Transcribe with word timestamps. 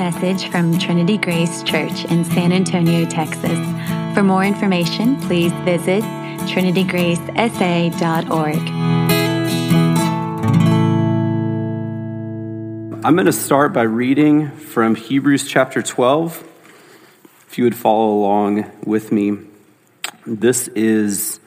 message 0.00 0.48
from 0.48 0.76
Trinity 0.78 1.18
Grace 1.18 1.62
Church 1.62 2.06
in 2.06 2.24
San 2.24 2.52
Antonio, 2.52 3.04
Texas. 3.04 3.58
For 4.14 4.22
more 4.22 4.42
information, 4.42 5.20
please 5.20 5.52
visit 5.66 6.02
trinitygracesa.org. 6.48 8.56
I'm 13.04 13.14
going 13.14 13.26
to 13.26 13.32
start 13.32 13.74
by 13.74 13.82
reading 13.82 14.50
from 14.52 14.94
Hebrews 14.94 15.46
chapter 15.46 15.82
12. 15.82 16.48
If 17.48 17.58
you 17.58 17.64
would 17.64 17.76
follow 17.76 18.08
along 18.08 18.72
with 18.82 19.12
me, 19.12 19.36
this 20.24 20.68
is 20.68 21.40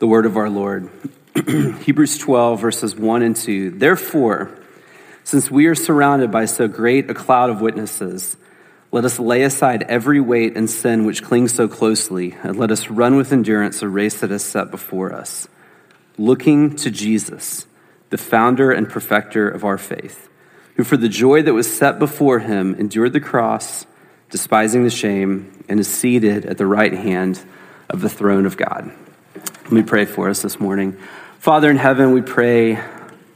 the 0.00 0.06
word 0.06 0.26
of 0.26 0.36
our 0.36 0.50
Lord. 0.50 0.90
Hebrews 1.80 2.18
12, 2.18 2.60
verses 2.60 2.94
1 2.94 3.22
and 3.22 3.34
2. 3.34 3.70
Therefore, 3.70 4.50
since 5.26 5.50
we 5.50 5.66
are 5.66 5.74
surrounded 5.74 6.30
by 6.30 6.44
so 6.44 6.68
great 6.68 7.10
a 7.10 7.14
cloud 7.14 7.50
of 7.50 7.60
witnesses, 7.60 8.36
let 8.92 9.04
us 9.04 9.18
lay 9.18 9.42
aside 9.42 9.82
every 9.88 10.20
weight 10.20 10.56
and 10.56 10.70
sin 10.70 11.04
which 11.04 11.24
clings 11.24 11.52
so 11.52 11.66
closely, 11.66 12.36
and 12.44 12.56
let 12.56 12.70
us 12.70 12.88
run 12.88 13.16
with 13.16 13.32
endurance 13.32 13.82
a 13.82 13.88
race 13.88 14.20
that 14.20 14.30
is 14.30 14.44
set 14.44 14.70
before 14.70 15.12
us, 15.12 15.48
looking 16.16 16.76
to 16.76 16.92
Jesus, 16.92 17.66
the 18.10 18.16
founder 18.16 18.70
and 18.70 18.88
perfecter 18.88 19.48
of 19.48 19.64
our 19.64 19.78
faith, 19.78 20.28
who 20.76 20.84
for 20.84 20.96
the 20.96 21.08
joy 21.08 21.42
that 21.42 21.54
was 21.54 21.76
set 21.76 21.98
before 21.98 22.38
him 22.38 22.76
endured 22.76 23.12
the 23.12 23.18
cross, 23.18 23.84
despising 24.30 24.84
the 24.84 24.90
shame, 24.90 25.64
and 25.68 25.80
is 25.80 25.88
seated 25.88 26.46
at 26.46 26.56
the 26.56 26.66
right 26.66 26.92
hand 26.92 27.44
of 27.90 28.00
the 28.00 28.08
throne 28.08 28.46
of 28.46 28.56
God. 28.56 28.92
Let 29.64 29.72
me 29.72 29.82
pray 29.82 30.04
for 30.04 30.28
us 30.28 30.42
this 30.42 30.60
morning. 30.60 30.96
Father 31.40 31.68
in 31.68 31.78
heaven, 31.78 32.12
we 32.12 32.22
pray 32.22 32.80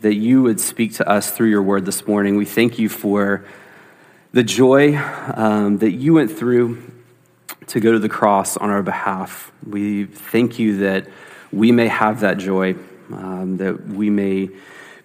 that 0.01 0.15
you 0.15 0.43
would 0.43 0.61
speak 0.61 0.95
to 0.95 1.09
us 1.09 1.31
through 1.31 1.49
your 1.49 1.63
word 1.63 1.85
this 1.85 2.07
morning. 2.07 2.37
We 2.37 2.47
thank 2.47 2.79
you 2.79 2.89
for 2.89 3.45
the 4.33 4.43
joy 4.43 4.97
um, 4.97 5.79
that 5.79 5.93
you 5.93 6.15
went 6.15 6.31
through 6.31 6.83
to 7.69 7.81
go 7.81 7.93
to 7.93 7.99
the 7.99 8.09
cross 8.09 8.57
on 8.57 8.71
our 8.71 8.83
behalf. 8.83 9.53
We 9.67 10.07
thank 10.07 10.59
you 10.59 10.79
that 10.79 11.07
we 11.53 11.71
may 11.71 11.89
have 11.89 12.21
that 12.21 12.39
joy, 12.39 12.77
um, 13.13 13.59
that 13.59 13.89
we 13.89 14.09
may 14.09 14.49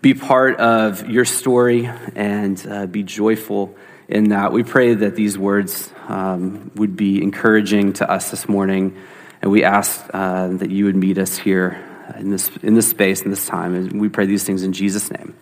be 0.02 0.14
part 0.14 0.58
of 0.58 1.10
your 1.10 1.26
story 1.26 1.90
and 2.16 2.66
uh, 2.68 2.86
be 2.86 3.04
joyful 3.04 3.76
in 4.08 4.30
that. 4.30 4.54
We 4.54 4.64
pray 4.64 4.94
that 4.94 5.16
these 5.16 5.38
words 5.38 5.92
um, 6.08 6.72
would 6.76 6.96
be 6.96 7.22
encouraging 7.22 7.94
to 7.94 8.10
us 8.10 8.32
this 8.32 8.48
morning, 8.48 8.96
and 9.42 9.52
we 9.52 9.64
ask 9.64 10.06
uh, 10.14 10.48
that 10.50 10.70
you 10.70 10.86
would 10.86 10.96
meet 10.96 11.18
us 11.18 11.38
here 11.38 11.84
in 12.18 12.30
this, 12.30 12.50
in 12.58 12.74
this 12.76 12.90
space, 12.90 13.22
in 13.22 13.30
this 13.30 13.46
time. 13.46 13.76
And 13.76 14.00
we 14.00 14.10
pray 14.10 14.26
these 14.26 14.44
things 14.44 14.64
in 14.64 14.74
Jesus' 14.74 15.10
name. 15.12 15.36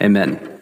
Amen. 0.00 0.60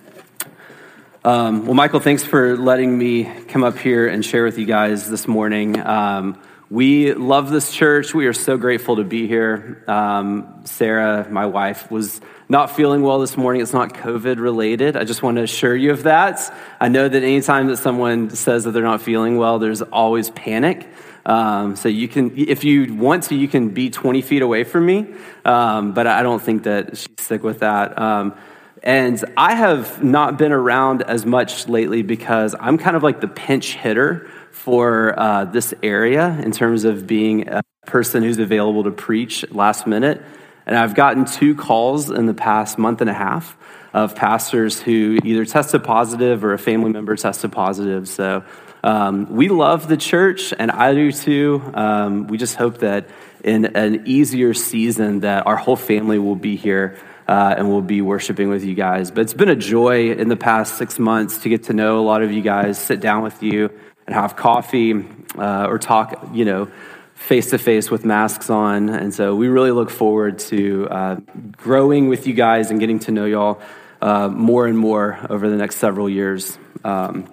Um, 1.24 1.66
well, 1.66 1.74
Michael, 1.74 2.00
thanks 2.00 2.24
for 2.24 2.56
letting 2.56 2.96
me 2.96 3.24
come 3.48 3.64
up 3.64 3.76
here 3.76 4.06
and 4.06 4.24
share 4.24 4.44
with 4.44 4.56
you 4.56 4.66
guys 4.66 5.10
this 5.10 5.26
morning. 5.28 5.78
Um, 5.78 6.40
we 6.70 7.14
love 7.14 7.50
this 7.50 7.72
church. 7.72 8.14
We 8.14 8.26
are 8.26 8.32
so 8.32 8.56
grateful 8.56 8.96
to 8.96 9.04
be 9.04 9.26
here. 9.26 9.82
Um, 9.88 10.62
Sarah, 10.64 11.26
my 11.30 11.46
wife, 11.46 11.90
was 11.90 12.20
not 12.48 12.76
feeling 12.76 13.02
well 13.02 13.18
this 13.20 13.36
morning. 13.36 13.62
It's 13.62 13.72
not 13.72 13.94
COVID 13.94 14.38
related. 14.38 14.96
I 14.96 15.04
just 15.04 15.22
want 15.22 15.38
to 15.38 15.42
assure 15.42 15.74
you 15.74 15.92
of 15.92 16.04
that. 16.04 16.54
I 16.78 16.88
know 16.88 17.08
that 17.08 17.22
anytime 17.22 17.68
that 17.68 17.78
someone 17.78 18.30
says 18.30 18.64
that 18.64 18.72
they're 18.72 18.82
not 18.82 19.02
feeling 19.02 19.38
well, 19.38 19.58
there's 19.58 19.82
always 19.82 20.30
panic. 20.30 20.88
Um, 21.28 21.76
so 21.76 21.90
you 21.90 22.08
can, 22.08 22.36
if 22.36 22.64
you 22.64 22.94
want 22.94 23.24
to, 23.24 23.34
you 23.34 23.48
can 23.48 23.68
be 23.68 23.90
20 23.90 24.22
feet 24.22 24.40
away 24.40 24.64
from 24.64 24.86
me. 24.86 25.06
Um, 25.44 25.92
but 25.92 26.06
I 26.06 26.22
don't 26.22 26.42
think 26.42 26.62
that 26.62 26.96
she's 26.96 27.08
sick 27.18 27.42
with 27.42 27.60
that. 27.60 27.98
Um, 28.00 28.34
and 28.82 29.22
I 29.36 29.54
have 29.54 30.02
not 30.02 30.38
been 30.38 30.52
around 30.52 31.02
as 31.02 31.26
much 31.26 31.68
lately 31.68 32.02
because 32.02 32.54
I'm 32.58 32.78
kind 32.78 32.96
of 32.96 33.02
like 33.02 33.20
the 33.20 33.28
pinch 33.28 33.74
hitter 33.74 34.30
for 34.52 35.18
uh, 35.18 35.44
this 35.44 35.74
area 35.82 36.40
in 36.42 36.50
terms 36.50 36.84
of 36.84 37.06
being 37.06 37.48
a 37.48 37.62
person 37.86 38.22
who's 38.22 38.38
available 38.38 38.84
to 38.84 38.90
preach 38.90 39.48
last 39.50 39.86
minute. 39.86 40.22
And 40.66 40.76
I've 40.76 40.94
gotten 40.94 41.26
two 41.26 41.54
calls 41.54 42.10
in 42.10 42.24
the 42.26 42.34
past 42.34 42.78
month 42.78 43.02
and 43.02 43.10
a 43.10 43.14
half 43.14 43.56
of 43.92 44.14
pastors 44.14 44.80
who 44.80 45.18
either 45.24 45.44
tested 45.44 45.84
positive 45.84 46.44
or 46.44 46.52
a 46.52 46.58
family 46.58 46.90
member 46.90 47.16
tested 47.16 47.52
positive. 47.52 48.08
So 48.08 48.44
um, 48.82 49.34
we 49.34 49.48
love 49.48 49.88
the 49.88 49.96
church, 49.96 50.52
and 50.58 50.70
I 50.70 50.94
do 50.94 51.12
too. 51.12 51.62
Um, 51.74 52.26
we 52.26 52.38
just 52.38 52.56
hope 52.56 52.78
that 52.78 53.08
in 53.44 53.76
an 53.76 54.02
easier 54.06 54.54
season 54.54 55.20
that 55.20 55.46
our 55.46 55.56
whole 55.56 55.76
family 55.76 56.18
will 56.18 56.36
be 56.36 56.56
here 56.56 56.98
uh, 57.28 57.54
and 57.56 57.68
we'll 57.68 57.82
be 57.82 58.00
worshiping 58.00 58.48
with 58.48 58.64
you 58.64 58.74
guys. 58.74 59.10
But 59.10 59.20
it's 59.20 59.34
been 59.34 59.50
a 59.50 59.56
joy 59.56 60.12
in 60.12 60.28
the 60.28 60.36
past 60.36 60.76
six 60.76 60.98
months 60.98 61.38
to 61.42 61.48
get 61.48 61.64
to 61.64 61.74
know 61.74 62.00
a 62.00 62.04
lot 62.04 62.22
of 62.22 62.32
you 62.32 62.40
guys, 62.40 62.78
sit 62.78 63.00
down 63.00 63.22
with 63.22 63.42
you 63.42 63.70
and 64.06 64.14
have 64.14 64.34
coffee 64.34 65.04
uh, 65.36 65.66
or 65.68 65.78
talk, 65.78 66.30
you 66.32 66.46
know, 66.46 66.70
face 67.14 67.50
to 67.50 67.58
face 67.58 67.90
with 67.90 68.04
masks 68.04 68.48
on. 68.48 68.88
And 68.88 69.12
so 69.12 69.36
we 69.36 69.48
really 69.48 69.72
look 69.72 69.90
forward 69.90 70.38
to 70.40 70.88
uh, 70.88 71.16
growing 71.56 72.08
with 72.08 72.26
you 72.26 72.32
guys 72.32 72.70
and 72.70 72.80
getting 72.80 73.00
to 73.00 73.12
know 73.12 73.26
y'all 73.26 73.60
uh, 74.00 74.28
more 74.28 74.66
and 74.66 74.78
more 74.78 75.18
over 75.28 75.50
the 75.50 75.56
next 75.56 75.76
several 75.76 76.08
years. 76.08 76.56
Um, 76.82 77.28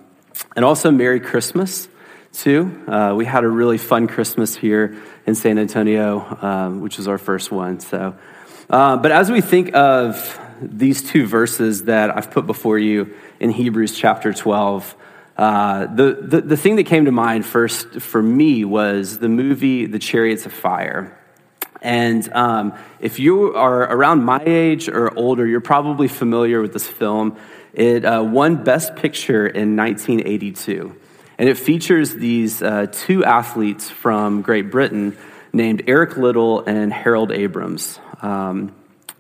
and 0.56 0.66
also, 0.66 0.92
Merry 0.92 1.20
Christmas, 1.20 1.88
too. 2.34 2.84
Uh, 2.88 3.14
we 3.16 3.26
had 3.26 3.44
a 3.44 3.48
really 3.48 3.78
fun 3.78 4.08
Christmas 4.08 4.56
here 4.56 5.02
in 5.26 5.36
San 5.36 5.58
Antonio, 5.58 6.38
um, 6.42 6.82
which 6.82 6.98
was 6.98 7.08
our 7.08 7.18
first 7.18 7.52
one. 7.52 7.80
So, 7.80 8.16
uh, 8.70 8.98
but 8.98 9.12
as 9.12 9.32
we 9.32 9.42
think 9.42 9.76
of 9.76 10.40
these 10.62 11.02
two 11.02 11.26
verses 11.28 11.86
that 11.86 12.16
I've 12.16 12.32
put 12.32 12.46
before 12.46 12.78
you 12.78 13.16
in 13.40 13.50
Hebrews 13.52 13.98
chapter 13.98 14.34
12, 14.34 14.96
uh, 15.38 15.88
the, 15.88 16.18
the, 16.22 16.42
the 16.42 16.58
thing 16.58 16.78
that 16.78 16.86
came 16.86 17.06
to 17.06 17.12
mind 17.12 17.46
first 17.46 18.02
for 18.02 18.22
me 18.22 18.64
was 18.64 19.20
the 19.20 19.30
movie 19.30 19.86
The 19.86 20.00
Chariots 20.00 20.46
of 20.46 20.54
Fire. 20.54 21.18
And 21.82 22.28
um, 22.34 22.74
if 23.00 23.20
you 23.20 23.54
are 23.54 23.84
around 23.84 24.24
my 24.24 24.42
age 24.44 24.88
or 24.88 25.16
older, 25.18 25.46
you're 25.46 25.62
probably 25.62 26.08
familiar 26.08 26.62
with 26.62 26.74
this 26.74 26.88
film. 26.88 27.38
It 27.76 28.06
uh, 28.06 28.24
won 28.24 28.64
Best 28.64 28.96
Picture 28.96 29.46
in 29.46 29.76
1982. 29.76 30.96
And 31.38 31.50
it 31.50 31.58
features 31.58 32.16
these 32.16 32.64
uh, 32.64 32.88
two 32.90 33.26
athletes 33.26 33.90
from 33.90 34.42
Great 34.42 34.72
Britain 34.72 35.18
named 35.52 35.84
Eric 35.86 36.16
Liddell 36.16 36.62
and 36.62 36.94
Harold 36.94 37.34
Abrahams. 37.34 38.00
Um, 38.22 38.74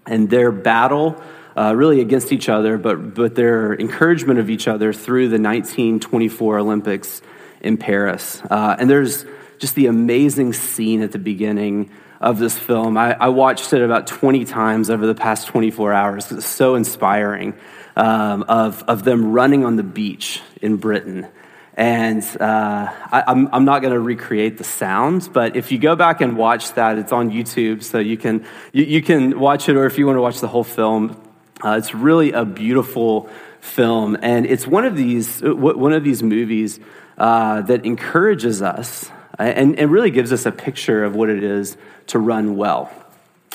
and 0.06 0.30
their 0.30 0.54
battle 0.54 1.22
uh, 1.58 1.76
really 1.76 2.00
against 2.00 2.32
each 2.32 2.48
other, 2.48 2.78
but, 2.78 3.14
but 3.14 3.36
their 3.36 3.74
encouragement 3.74 4.40
of 4.40 4.50
each 4.50 4.70
other 4.70 4.94
through 4.94 5.28
the 5.28 5.42
1924 5.42 6.60
Olympics 6.60 7.22
in 7.60 7.76
Paris. 7.76 8.42
Uh, 8.50 8.78
and 8.80 8.90
there's 8.90 9.26
just 9.60 9.76
the 9.76 9.88
amazing 9.88 10.54
scene 10.54 11.02
at 11.02 11.12
the 11.12 11.20
beginning 11.20 11.92
of 12.22 12.40
this 12.40 12.58
film. 12.58 12.98
I, 12.98 13.14
I, 13.14 13.30
watched 13.30 13.74
it 13.74 13.82
about 13.82 14.08
20 14.08 14.46
times 14.46 14.90
over 14.90 15.06
the 15.06 15.16
past 15.16 15.48
24 15.48 15.94
hours. 15.94 16.32
It's 16.32 16.46
so 16.46 16.76
inspiring 16.76 17.54
um, 17.96 18.44
of, 18.44 18.84
of 18.88 19.04
them 19.04 19.32
running 19.32 19.66
on 19.66 19.76
the 19.76 19.84
beach 19.84 20.42
in 20.62 20.78
Britain. 20.78 21.28
And 21.76 22.24
uh, 22.40 22.88
I, 23.12 23.20
am 23.28 23.48
I'm, 23.48 23.50
I'm 23.54 23.66
not 23.66 23.82
going 23.82 23.94
to 23.94 24.00
recreate 24.00 24.58
the 24.58 24.64
sounds, 24.64 25.28
but 25.28 25.58
if 25.58 25.72
you 25.72 25.78
go 25.78 25.96
back 25.96 26.22
and 26.22 26.38
watch 26.38 26.74
that, 26.74 26.98
it's 26.98 27.12
on 27.12 27.32
YouTube, 27.32 27.84
so 27.84 28.00
you 28.00 28.18
can, 28.18 28.46
you, 28.72 28.86
you 28.86 29.02
can 29.02 29.38
watch 29.40 29.68
it, 29.68 29.76
or 29.76 29.86
if 29.86 29.98
you 29.98 30.06
want 30.06 30.16
to 30.16 30.22
watch 30.22 30.40
the 30.40 30.48
whole 30.48 30.64
film, 30.64 31.22
uh, 31.64 31.72
it's 31.78 31.94
really 31.94 32.32
a 32.32 32.46
beautiful 32.46 33.30
film. 33.60 34.18
And 34.22 34.46
it's 34.46 34.66
one 34.66 34.86
of 34.86 34.96
these, 34.96 35.42
one 35.42 35.92
of 35.92 36.04
these 36.04 36.24
movies 36.24 36.80
uh, 37.18 37.62
that 37.64 37.86
encourages 37.86 38.62
us 38.62 39.12
and, 39.38 39.58
and 39.58 39.80
it 39.80 39.86
really 39.88 40.12
gives 40.12 40.32
us 40.32 40.46
a 40.46 40.52
picture 40.52 41.04
of 41.04 41.16
what 41.16 41.30
it 41.30 41.44
is 41.44 41.78
to 42.08 42.20
run 42.20 42.56
well. 42.58 42.92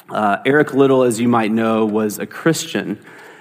Uh, 0.09 0.39
Eric 0.45 0.75
Liddell, 0.75 1.03
as 1.05 1.21
you 1.21 1.29
might 1.29 1.51
know, 1.53 1.87
was 1.87 2.19
a 2.19 2.27
Christian. 2.27 2.99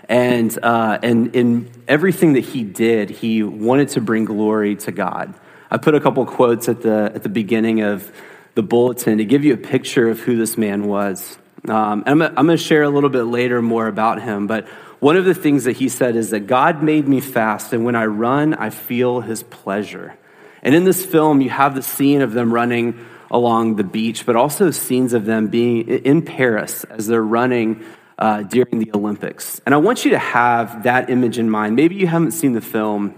And, 0.07 0.57
uh, 0.63 0.99
and 1.03 1.35
in 1.35 1.69
everything 1.87 2.33
that 2.33 2.45
he 2.45 2.63
did, 2.63 3.09
he 3.09 3.43
wanted 3.43 3.89
to 3.89 4.01
bring 4.01 4.25
glory 4.25 4.75
to 4.77 4.91
God. 4.91 5.33
I 5.71 5.77
put 5.77 5.93
a 5.95 5.99
couple 5.99 6.25
quotes 6.25 6.67
at 6.67 6.81
the, 6.81 7.11
at 7.13 7.23
the 7.23 7.29
beginning 7.29 7.81
of 7.81 8.11
the 8.55 8.63
bulletin 8.63 9.19
to 9.19 9.25
give 9.25 9.43
you 9.43 9.53
a 9.53 9.57
picture 9.57 10.09
of 10.09 10.19
who 10.19 10.35
this 10.35 10.57
man 10.57 10.87
was. 10.87 11.37
Um, 11.67 12.03
I'm, 12.05 12.21
I'm 12.21 12.33
going 12.33 12.47
to 12.49 12.57
share 12.57 12.83
a 12.83 12.89
little 12.89 13.09
bit 13.09 13.23
later 13.23 13.61
more 13.61 13.87
about 13.87 14.21
him, 14.21 14.47
but 14.47 14.67
one 14.99 15.15
of 15.15 15.25
the 15.25 15.33
things 15.33 15.63
that 15.63 15.77
he 15.77 15.89
said 15.89 16.15
is 16.15 16.31
that 16.31 16.41
God 16.41 16.83
made 16.83 17.07
me 17.07 17.21
fast, 17.21 17.71
and 17.71 17.85
when 17.85 17.95
I 17.95 18.05
run, 18.05 18.53
I 18.53 18.69
feel 18.69 19.21
his 19.21 19.43
pleasure. 19.43 20.17
And 20.61 20.75
in 20.75 20.83
this 20.83 21.05
film, 21.05 21.41
you 21.41 21.49
have 21.49 21.75
the 21.75 21.81
scene 21.81 22.21
of 22.21 22.33
them 22.33 22.53
running 22.53 23.05
along 23.31 23.75
the 23.75 23.83
beach, 23.83 24.25
but 24.25 24.35
also 24.35 24.71
scenes 24.71 25.13
of 25.13 25.25
them 25.25 25.47
being 25.47 25.87
in 25.87 26.21
Paris 26.21 26.83
as 26.85 27.07
they're 27.07 27.21
running 27.21 27.83
uh, 28.17 28.43
during 28.43 28.79
the 28.79 28.91
Olympics. 28.93 29.61
And 29.65 29.73
I 29.73 29.77
want 29.77 30.03
you 30.03 30.11
to 30.11 30.19
have 30.19 30.83
that 30.83 31.09
image 31.09 31.37
in 31.37 31.49
mind. 31.49 31.75
Maybe 31.75 31.95
you 31.95 32.07
haven't 32.07 32.31
seen 32.31 32.53
the 32.53 32.61
film, 32.61 33.15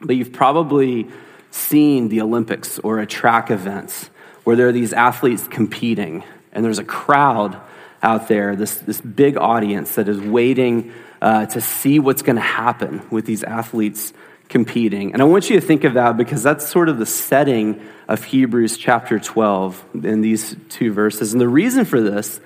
but 0.00 0.16
you've 0.16 0.32
probably 0.32 1.08
seen 1.50 2.08
the 2.08 2.20
Olympics 2.20 2.78
or 2.80 3.00
a 3.00 3.06
track 3.06 3.50
events 3.50 4.10
where 4.44 4.54
there 4.54 4.68
are 4.68 4.72
these 4.72 4.92
athletes 4.92 5.48
competing, 5.48 6.22
and 6.52 6.64
there's 6.64 6.78
a 6.78 6.84
crowd 6.84 7.60
out 8.02 8.28
there, 8.28 8.54
this, 8.54 8.76
this 8.76 9.00
big 9.00 9.36
audience 9.36 9.96
that 9.96 10.08
is 10.08 10.20
waiting 10.20 10.92
uh, 11.20 11.46
to 11.46 11.60
see 11.60 11.98
what's 11.98 12.22
going 12.22 12.36
to 12.36 12.42
happen 12.42 13.02
with 13.10 13.26
these 13.26 13.42
athletes 13.42 14.12
competing. 14.48 15.12
And 15.12 15.20
I 15.20 15.24
want 15.24 15.50
you 15.50 15.58
to 15.58 15.66
think 15.66 15.84
of 15.84 15.94
that 15.94 16.16
because 16.16 16.42
that's 16.42 16.68
sort 16.68 16.88
of 16.88 16.98
the 16.98 17.06
setting 17.06 17.80
of 18.08 18.24
Hebrews 18.24 18.76
chapter 18.76 19.18
12 19.18 20.04
in 20.04 20.20
these 20.20 20.56
two 20.68 20.92
verses. 20.92 21.32
And 21.32 21.40
the 21.40 21.48
reason 21.48 21.84
for 21.84 22.00
this 22.00 22.40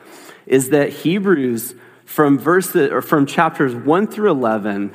is 0.47 0.70
that 0.70 0.91
Hebrews 0.91 1.75
from 2.05 2.38
verse 2.38 2.75
or 2.75 3.02
from 3.02 3.26
chapters 3.26 3.75
1 3.75 4.06
through 4.08 4.31
11 4.31 4.94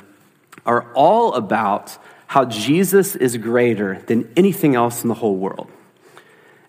are 0.66 0.92
all 0.94 1.34
about 1.34 1.96
how 2.26 2.44
Jesus 2.44 3.14
is 3.14 3.36
greater 3.36 4.02
than 4.06 4.30
anything 4.36 4.74
else 4.74 5.02
in 5.02 5.08
the 5.08 5.14
whole 5.14 5.36
world. 5.36 5.70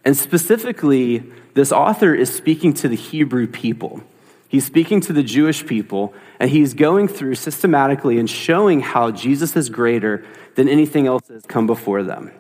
And 0.05 0.15
specifically, 0.15 1.23
this 1.55 1.71
author 1.71 2.13
is 2.13 2.33
speaking 2.33 2.73
to 2.75 2.87
the 2.87 2.95
Hebrew 2.95 3.47
people. 3.47 4.03
He's 4.47 4.65
speaking 4.65 5.01
to 5.01 5.13
the 5.13 5.23
Jewish 5.23 5.65
people, 5.65 6.13
and 6.39 6.49
he's 6.49 6.73
going 6.73 7.07
through 7.09 7.35
systematically 7.35 8.17
and 8.17 8.29
showing 8.29 8.79
how 8.79 9.11
Jesus 9.11 9.55
is 9.55 9.69
greater 9.69 10.25
than 10.55 10.69
anything 10.69 11.05
else 11.05 11.23
that's 11.27 11.45
come 11.45 11.67
before 11.67 12.03
them. 12.03 12.31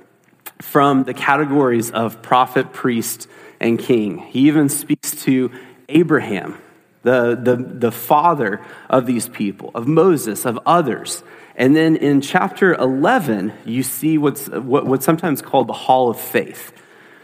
From 0.61 1.03
the 1.03 1.13
categories 1.13 1.91
of 1.91 2.21
prophet, 2.21 2.71
priest, 2.71 3.27
and 3.59 3.77
king, 3.77 4.19
he 4.19 4.47
even 4.47 4.69
speaks 4.69 5.11
to 5.23 5.51
Abraham, 5.89 6.57
the, 7.03 7.35
the, 7.35 7.55
the 7.55 7.91
father 7.91 8.63
of 8.89 9.05
these 9.05 9.27
people, 9.27 9.71
of 9.75 9.87
Moses, 9.87 10.45
of 10.45 10.57
others. 10.65 11.23
And 11.55 11.75
then 11.75 11.95
in 11.95 12.21
chapter 12.21 12.73
11, 12.75 13.51
you 13.65 13.83
see 13.83 14.17
what's, 14.17 14.47
what, 14.47 14.85
what's 14.85 15.05
sometimes 15.05 15.41
called 15.41 15.67
the 15.67 15.73
hall 15.73 16.09
of 16.09 16.19
faith. 16.19 16.71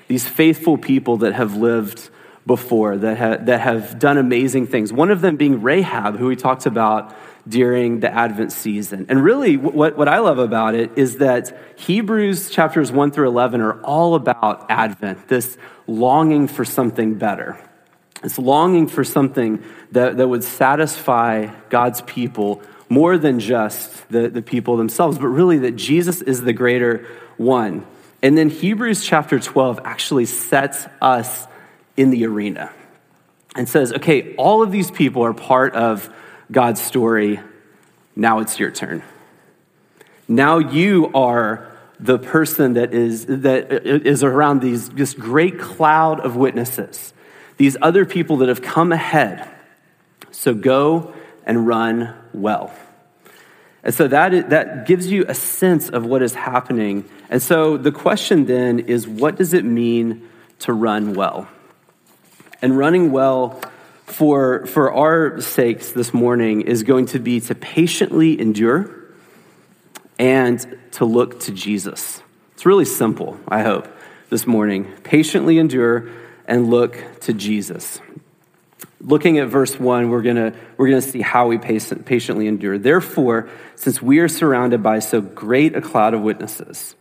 These 0.08 0.28
faithful 0.28 0.78
people 0.78 1.18
that 1.18 1.34
have 1.34 1.56
lived 1.56 2.10
before, 2.46 2.98
that, 2.98 3.18
ha- 3.18 3.38
that 3.46 3.62
have 3.62 4.00
done 4.00 4.18
amazing 4.18 4.68
things. 4.68 4.92
One 4.92 5.12
of 5.12 5.22
them 5.22 5.38
being 5.38 5.62
Rahab, 5.62 6.18
who 6.18 6.28
we 6.28 6.36
talked 6.36 6.66
about 6.66 7.16
during 7.48 8.00
the 8.00 8.14
Advent 8.14 8.52
season. 8.52 9.06
And 9.10 9.24
really, 9.24 9.58
what, 9.58 9.98
what 9.98 10.08
I 10.08 10.20
love 10.20 10.40
about 10.40 10.76
it 10.76 10.92
is 10.98 11.18
that 11.18 11.58
Hebrews 11.78 12.50
chapters 12.50 12.92
1 12.92 13.12
through 13.12 13.28
11 13.28 13.62
are 13.62 13.82
all 13.82 14.16
about 14.16 14.66
Advent, 14.70 15.28
this 15.28 15.58
longing 15.88 16.48
for 16.48 16.64
something 16.64 17.16
better. 17.16 17.60
This 18.22 18.40
longing 18.40 18.88
for 18.88 19.04
something 19.04 19.64
that, 19.92 20.18
that 20.18 20.28
would 20.28 20.44
satisfy 20.44 21.48
God's 21.70 22.02
people 22.02 22.62
more 22.88 23.18
than 23.18 23.40
just 23.40 24.08
the, 24.10 24.30
the 24.30 24.42
people 24.42 24.78
themselves, 24.78 25.18
but 25.18 25.28
really 25.28 25.60
that 25.60 25.76
Jesus 25.76 26.22
is 26.22 26.42
the 26.42 26.54
greater 26.54 27.06
one. 27.38 27.86
And 28.22 28.38
then 28.38 28.50
Hebrews 28.50 29.04
chapter 29.04 29.40
12 29.40 29.82
actually 29.84 30.26
sets 30.26 30.86
us 31.02 31.46
in 31.96 32.10
the 32.10 32.26
arena 32.26 32.72
and 33.56 33.70
says, 33.70 33.94
okay, 33.94 34.36
all 34.36 34.64
of 34.64 34.72
these 34.72 34.90
people 34.90 35.24
are 35.24 35.34
part 35.34 35.76
of 35.76 36.12
God's 36.52 36.82
story. 36.82 37.40
Now 38.16 38.40
it's 38.40 38.60
your 38.60 38.72
turn. 38.72 39.04
Now 40.28 40.58
you 40.58 41.12
are 41.14 41.78
the 42.00 42.18
person 42.18 42.74
that 42.74 42.94
is, 42.94 43.26
that 43.28 43.72
is 43.72 44.24
around 44.24 44.62
these, 44.62 44.90
this 44.90 45.14
great 45.14 45.60
cloud 45.60 46.20
of 46.20 46.36
witnesses, 46.36 47.14
these 47.58 47.78
other 47.82 48.06
people 48.06 48.38
that 48.38 48.50
have 48.50 48.62
come 48.62 48.92
ahead. 48.92 49.48
So 50.32 50.54
go 50.54 51.14
and 51.46 51.68
run 51.68 52.16
well. 52.34 52.74
And 53.84 53.94
so 53.94 54.08
that, 54.08 54.50
that 54.50 54.88
gives 54.88 55.08
you 55.08 55.26
a 55.28 55.36
sense 55.36 55.90
of 55.90 56.06
what 56.06 56.22
is 56.22 56.34
happening. 56.34 57.08
And 57.30 57.42
so 57.42 57.78
the 57.78 57.92
question 57.92 58.46
then 58.46 58.80
is 58.80 59.08
what 59.08 59.36
does 59.36 59.54
it 59.54 59.66
mean 59.66 60.28
to 60.60 60.74
run 60.74 61.14
well? 61.14 61.48
And 62.64 62.78
running 62.78 63.12
well 63.12 63.62
for, 64.06 64.66
for 64.68 64.94
our 64.94 65.42
sakes 65.42 65.92
this 65.92 66.14
morning 66.14 66.62
is 66.62 66.84
going 66.84 67.08
to 67.08 67.20
be 67.20 67.42
to 67.42 67.56
patiently 67.56 68.40
endure 68.40 68.90
and 70.18 70.80
to 70.92 71.04
look 71.04 71.42
to 71.42 71.52
Jesus. 71.52 72.24
It's 72.54 72.66
really 72.66 72.86
simple, 72.86 73.38
I 73.50 73.64
hope, 73.64 73.90
this 74.30 74.48
morning. 74.48 74.86
Patiently 75.04 75.58
endure 75.58 76.10
and 76.48 76.70
look 76.70 76.98
to 77.24 77.34
Jesus. 77.34 78.00
Looking 79.02 79.40
at 79.40 79.50
verse 79.50 79.78
1, 79.78 80.10
we're 80.10 80.22
going 80.22 80.38
to 80.38 80.54
we're 80.78 80.88
to 80.92 81.02
see 81.02 81.20
how 81.20 81.48
we 81.48 81.58
patiently 81.58 82.48
endure. 82.48 82.78
Therefore, 82.78 83.50
since 83.76 84.02
we 84.02 84.20
are 84.20 84.30
surrounded 84.30 84.82
by 84.82 85.00
so 85.00 85.20
great 85.20 85.76
a 85.76 85.82
cloud 85.82 86.14
of 86.14 86.22
witnesses, 86.22 86.96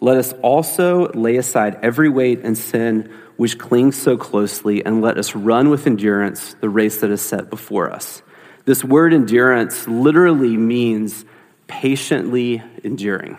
let 0.00 0.16
us 0.16 0.32
also 0.42 1.10
lay 1.12 1.36
aside 1.36 1.78
every 1.82 2.08
weight 2.08 2.40
and 2.44 2.56
sin 2.56 3.12
which 3.36 3.58
clings 3.58 3.96
so 3.96 4.16
closely, 4.16 4.84
and 4.84 5.00
let 5.00 5.16
us 5.16 5.36
run 5.36 5.70
with 5.70 5.86
endurance 5.86 6.54
the 6.54 6.68
race 6.68 7.00
that 7.00 7.10
is 7.10 7.22
set 7.22 7.48
before 7.48 7.88
us. 7.88 8.20
This 8.64 8.82
word 8.82 9.14
endurance 9.14 9.86
literally 9.86 10.56
means 10.56 11.24
patiently 11.68 12.62
enduring. 12.82 13.38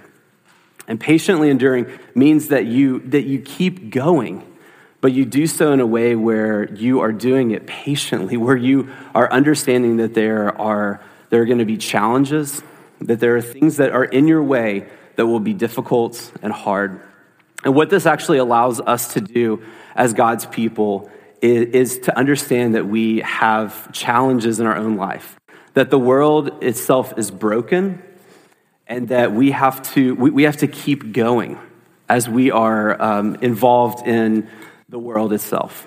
And 0.88 1.00
patiently 1.00 1.50
enduring 1.50 1.88
means 2.16 2.48
that 2.48 2.66
you, 2.66 3.00
that 3.10 3.24
you 3.24 3.40
keep 3.42 3.90
going, 3.90 4.46
but 5.02 5.12
you 5.12 5.26
do 5.26 5.48
so 5.48 5.74
in 5.74 5.82
a 5.82 5.86
way 5.86 6.16
where 6.16 6.74
you 6.74 7.02
are 7.02 7.12
doing 7.12 7.52
it 7.52 7.68
patiently, 7.68 8.38
where 8.38 8.56
you 8.56 8.90
are 9.14 9.30
understanding 9.32 9.98
that 9.98 10.14
there 10.14 10.58
are, 10.60 11.02
there 11.30 11.42
are 11.42 11.46
going 11.46 11.60
to 11.60 11.66
be 11.66 11.78
challenges, 11.78 12.64
that 13.02 13.20
there 13.20 13.36
are 13.36 13.42
things 13.42 13.78
that 13.78 13.92
are 13.92 14.06
in 14.06 14.28
your 14.28 14.42
way 14.42 14.88
that 15.20 15.28
will 15.28 15.42
be 15.42 15.54
difficult 15.54 16.32
and 16.42 16.54
hard. 16.54 17.02
And 17.66 17.76
what 17.76 17.90
this 17.90 18.06
actually 18.06 18.38
allows 18.38 18.80
us 18.80 19.16
to 19.16 19.20
do 19.20 19.62
as 19.94 20.14
God's 20.14 20.46
people 20.46 21.12
is, 21.42 21.66
is 21.74 22.00
to 22.06 22.18
understand 22.18 22.76
that 22.76 22.88
we 22.88 23.20
have 23.20 23.92
challenges 23.92 24.62
in 24.62 24.66
our 24.66 24.78
own 24.78 24.96
life, 24.96 25.38
that 25.74 25.90
the 25.90 26.00
world 26.00 26.64
itself 26.64 27.14
is 27.18 27.32
broken, 27.32 28.02
and 28.88 29.10
that 29.10 29.34
we 29.34 29.52
have 29.52 29.82
to, 29.94 30.16
we, 30.16 30.30
we 30.30 30.44
have 30.44 30.56
to 30.56 30.68
keep 30.68 31.12
going 31.12 31.60
as 32.08 32.30
we 32.30 32.50
are 32.50 33.02
um, 33.02 33.36
involved 33.42 34.08
in 34.08 34.48
the 34.88 35.00
world 35.00 35.34
itself. 35.34 35.86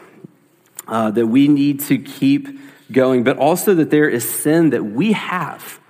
Uh, 0.86 1.10
that 1.10 1.26
we 1.26 1.48
need 1.48 1.80
to 1.80 1.96
keep 1.96 2.48
going, 2.92 3.24
but 3.24 3.38
also 3.38 3.72
that 3.76 3.88
there 3.88 4.10
is 4.10 4.28
sin 4.28 4.68
that 4.70 4.84
we 4.84 5.12
have 5.12 5.80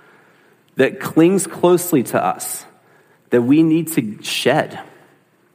that 0.77 1.01
clings 1.01 1.45
closely 1.45 2.03
to 2.03 2.23
us 2.23 2.65
that 3.33 3.41
we 3.41 3.63
need 3.63 3.87
to 3.87 4.21
shed, 4.21 4.79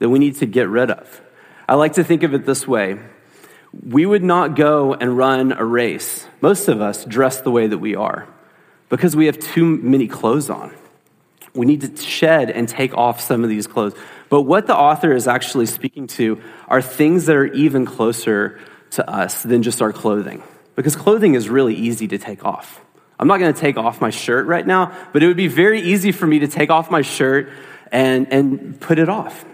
that 0.00 0.08
we 0.08 0.19
need 0.19 0.34
to 0.34 0.46
get 0.46 0.69
rid 0.69 0.90
of. 0.90 1.20
I 1.69 1.76
like 1.76 1.92
to 1.92 2.02
think 2.02 2.25
of 2.25 2.34
it 2.34 2.44
this 2.44 2.66
way 2.66 2.98
we 3.86 4.04
would 4.04 4.25
not 4.25 4.56
go 4.56 4.94
and 4.94 5.16
run 5.16 5.52
a 5.52 5.64
race, 5.64 6.26
most 6.40 6.66
of 6.66 6.80
us 6.80 7.04
dressed 7.04 7.44
the 7.44 7.52
way 7.52 7.68
that 7.68 7.78
we 7.78 7.94
are, 7.94 8.26
because 8.88 9.14
we 9.14 9.26
have 9.26 9.38
too 9.38 9.64
many 9.64 10.08
clothes 10.08 10.50
on. 10.50 10.75
We 11.54 11.66
need 11.66 11.82
to 11.82 11.97
shed 12.02 12.50
and 12.50 12.68
take 12.68 12.97
off 12.97 13.20
some 13.20 13.44
of 13.44 13.49
these 13.49 13.68
clothes. 13.68 13.94
But 14.28 14.42
what 14.42 14.66
the 14.66 14.76
author 14.76 15.12
is 15.12 15.28
actually 15.28 15.66
speaking 15.66 16.08
to 16.08 16.42
are 16.66 16.82
things 16.82 17.26
that 17.26 17.37
are 17.37 17.47
even 17.47 17.87
closer 17.87 18.58
to 18.92 19.08
us 19.08 19.44
than 19.44 19.62
just 19.62 19.80
our 19.80 19.92
clothing. 19.92 20.42
Because 20.75 20.97
clothing 20.97 21.35
is 21.35 21.49
really 21.49 21.76
easy 21.76 22.08
to 22.08 22.18
take 22.18 22.44
off. 22.44 22.80
I'm 23.18 23.26
not 23.26 23.38
going 23.38 23.52
to 23.52 23.60
take 23.60 23.76
off 23.76 24.00
my 24.00 24.10
shirt 24.10 24.46
right 24.46 24.66
now, 24.66 24.96
but 25.12 25.22
it 25.22 25.26
would 25.26 25.37
be 25.37 25.48
very 25.48 25.80
easy 25.80 26.12
for 26.12 26.26
me 26.26 26.40
to 26.40 26.48
take 26.48 26.70
off 26.70 26.90
my 26.90 27.02
shirt 27.02 27.50
and, 27.90 28.32
and 28.32 28.80
put 28.80 28.98
it 28.98 29.08
off. 29.08 29.44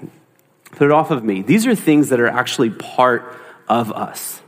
Put 0.73 0.87
it 0.87 0.91
off 0.91 1.11
of 1.11 1.25
me. 1.25 1.43
These 1.43 1.67
are 1.67 1.75
things 1.75 2.11
that 2.11 2.21
are 2.21 2.29
actually 2.29 2.71
part 2.71 3.37
of 3.69 3.93
us, 3.93 4.43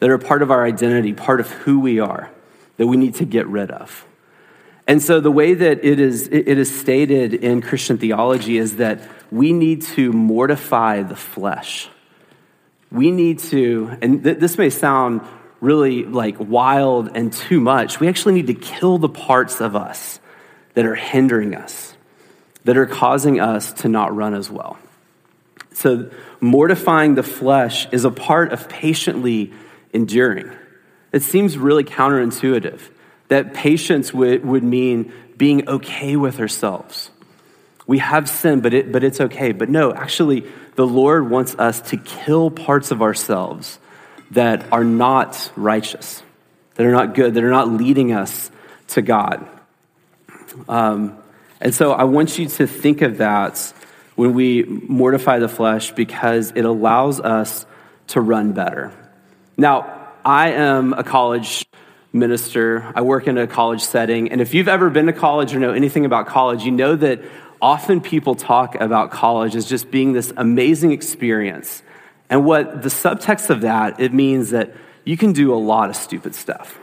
that 0.00 0.10
are 0.10 0.18
part 0.18 0.42
of 0.42 0.50
our 0.50 0.64
identity, 0.64 1.12
part 1.12 1.38
of 1.40 1.50
who 1.50 1.80
we 1.80 2.00
are, 2.00 2.30
that 2.78 2.86
we 2.86 2.96
need 2.96 3.14
to 3.16 3.24
get 3.24 3.46
rid 3.46 3.70
of. 3.70 4.06
And 4.88 5.02
so 5.02 5.20
the 5.20 5.32
way 5.32 5.54
that 5.54 5.84
it 5.84 6.00
is, 6.00 6.28
it 6.28 6.46
is 6.46 6.74
stated 6.74 7.34
in 7.34 7.60
Christian 7.60 7.98
theology 7.98 8.56
is 8.56 8.76
that 8.76 9.00
we 9.30 9.52
need 9.52 9.82
to 9.82 10.12
mortify 10.12 11.02
the 11.02 11.16
flesh. 11.16 11.88
We 12.90 13.10
need 13.10 13.40
to, 13.40 13.96
and 14.00 14.22
th- 14.22 14.38
this 14.38 14.56
may 14.56 14.70
sound 14.70 15.22
really 15.66 16.04
like 16.04 16.36
wild 16.38 17.10
and 17.14 17.32
too 17.32 17.60
much, 17.60 17.98
we 17.98 18.08
actually 18.08 18.34
need 18.34 18.46
to 18.46 18.54
kill 18.54 18.98
the 18.98 19.08
parts 19.08 19.60
of 19.60 19.74
us 19.74 20.20
that 20.74 20.86
are 20.86 20.94
hindering 20.94 21.54
us, 21.54 21.94
that 22.64 22.76
are 22.76 22.86
causing 22.86 23.40
us 23.40 23.72
to 23.72 23.88
not 23.88 24.14
run 24.14 24.32
as 24.32 24.48
well. 24.48 24.78
So, 25.72 26.10
mortifying 26.40 27.16
the 27.16 27.22
flesh 27.22 27.86
is 27.92 28.04
a 28.04 28.10
part 28.10 28.52
of 28.52 28.68
patiently 28.68 29.52
enduring. 29.92 30.50
It 31.12 31.22
seems 31.22 31.58
really 31.58 31.84
counterintuitive 31.84 32.80
that 33.28 33.52
patience 33.52 34.14
would, 34.14 34.44
would 34.44 34.62
mean 34.62 35.12
being 35.36 35.68
okay 35.68 36.16
with 36.16 36.40
ourselves. 36.40 37.10
We 37.86 37.98
have 37.98 38.28
sin, 38.28 38.60
but, 38.60 38.72
it, 38.72 38.92
but 38.92 39.04
it's 39.04 39.20
okay. 39.20 39.52
But 39.52 39.68
no, 39.68 39.92
actually, 39.92 40.46
the 40.76 40.86
Lord 40.86 41.28
wants 41.30 41.54
us 41.56 41.80
to 41.90 41.96
kill 41.96 42.50
parts 42.50 42.90
of 42.90 43.02
ourselves 43.02 43.78
that 44.32 44.70
are 44.72 44.84
not 44.84 45.50
righteous, 45.56 46.22
that 46.74 46.86
are 46.86 46.92
not 46.92 47.14
good, 47.14 47.34
that 47.34 47.44
are 47.44 47.50
not 47.50 47.68
leading 47.68 48.12
us 48.12 48.50
to 48.88 49.02
God. 49.02 49.46
Um, 50.68 51.18
and 51.60 51.74
so 51.74 51.92
I 51.92 52.04
want 52.04 52.38
you 52.38 52.48
to 52.48 52.66
think 52.66 53.02
of 53.02 53.18
that 53.18 53.72
when 54.14 54.34
we 54.34 54.62
mortify 54.62 55.38
the 55.38 55.48
flesh 55.48 55.92
because 55.92 56.52
it 56.52 56.64
allows 56.64 57.20
us 57.20 57.66
to 58.08 58.20
run 58.20 58.52
better. 58.52 58.92
Now, 59.56 60.10
I 60.24 60.50
am 60.52 60.92
a 60.92 61.04
college 61.04 61.66
minister. 62.12 62.92
I 62.94 63.02
work 63.02 63.26
in 63.26 63.38
a 63.38 63.46
college 63.46 63.82
setting. 63.82 64.32
And 64.32 64.40
if 64.40 64.54
you've 64.54 64.68
ever 64.68 64.90
been 64.90 65.06
to 65.06 65.12
college 65.12 65.54
or 65.54 65.60
know 65.60 65.72
anything 65.72 66.04
about 66.04 66.26
college, 66.26 66.64
you 66.64 66.72
know 66.72 66.96
that 66.96 67.20
often 67.60 68.00
people 68.00 68.34
talk 68.34 68.74
about 68.74 69.10
college 69.10 69.54
as 69.54 69.66
just 69.66 69.90
being 69.90 70.12
this 70.12 70.32
amazing 70.36 70.92
experience. 70.92 71.82
And 72.28 72.44
what 72.44 72.82
the 72.82 72.88
subtext 72.88 73.50
of 73.50 73.60
that, 73.60 74.00
it 74.00 74.12
means 74.12 74.50
that 74.50 74.74
you 75.04 75.16
can 75.16 75.32
do 75.32 75.54
a 75.54 75.56
lot 75.56 75.88
of 75.88 75.96
stupid 75.96 76.34
stuff. 76.34 76.78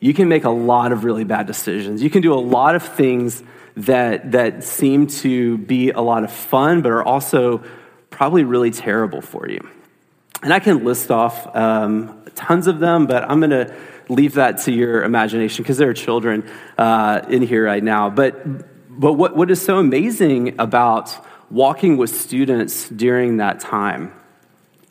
You 0.00 0.12
can 0.12 0.28
make 0.28 0.44
a 0.44 0.50
lot 0.50 0.92
of 0.92 1.04
really 1.04 1.24
bad 1.24 1.46
decisions. 1.46 2.02
You 2.02 2.10
can 2.10 2.20
do 2.20 2.34
a 2.34 2.36
lot 2.38 2.74
of 2.74 2.82
things 2.82 3.42
that, 3.76 4.32
that 4.32 4.62
seem 4.62 5.06
to 5.06 5.56
be 5.58 5.90
a 5.90 6.00
lot 6.00 6.24
of 6.24 6.30
fun, 6.30 6.82
but 6.82 6.92
are 6.92 7.02
also 7.02 7.64
probably 8.10 8.44
really 8.44 8.70
terrible 8.70 9.22
for 9.22 9.48
you. 9.48 9.66
And 10.42 10.52
I 10.52 10.60
can 10.60 10.84
list 10.84 11.10
off 11.10 11.56
um, 11.56 12.22
tons 12.34 12.66
of 12.66 12.78
them, 12.78 13.06
but 13.06 13.24
I'm 13.24 13.40
going 13.40 13.50
to 13.50 13.74
leave 14.10 14.34
that 14.34 14.58
to 14.64 14.72
your 14.72 15.02
imagination 15.02 15.62
because 15.62 15.78
there 15.78 15.88
are 15.88 15.94
children 15.94 16.46
uh, 16.76 17.22
in 17.30 17.40
here 17.40 17.64
right 17.64 17.82
now. 17.82 18.10
But, 18.10 18.44
but 18.90 19.14
what, 19.14 19.34
what 19.34 19.50
is 19.50 19.62
so 19.62 19.78
amazing 19.78 20.60
about 20.60 21.16
walking 21.50 21.96
with 21.96 22.14
students 22.14 22.90
during 22.90 23.38
that 23.38 23.60
time 23.60 24.12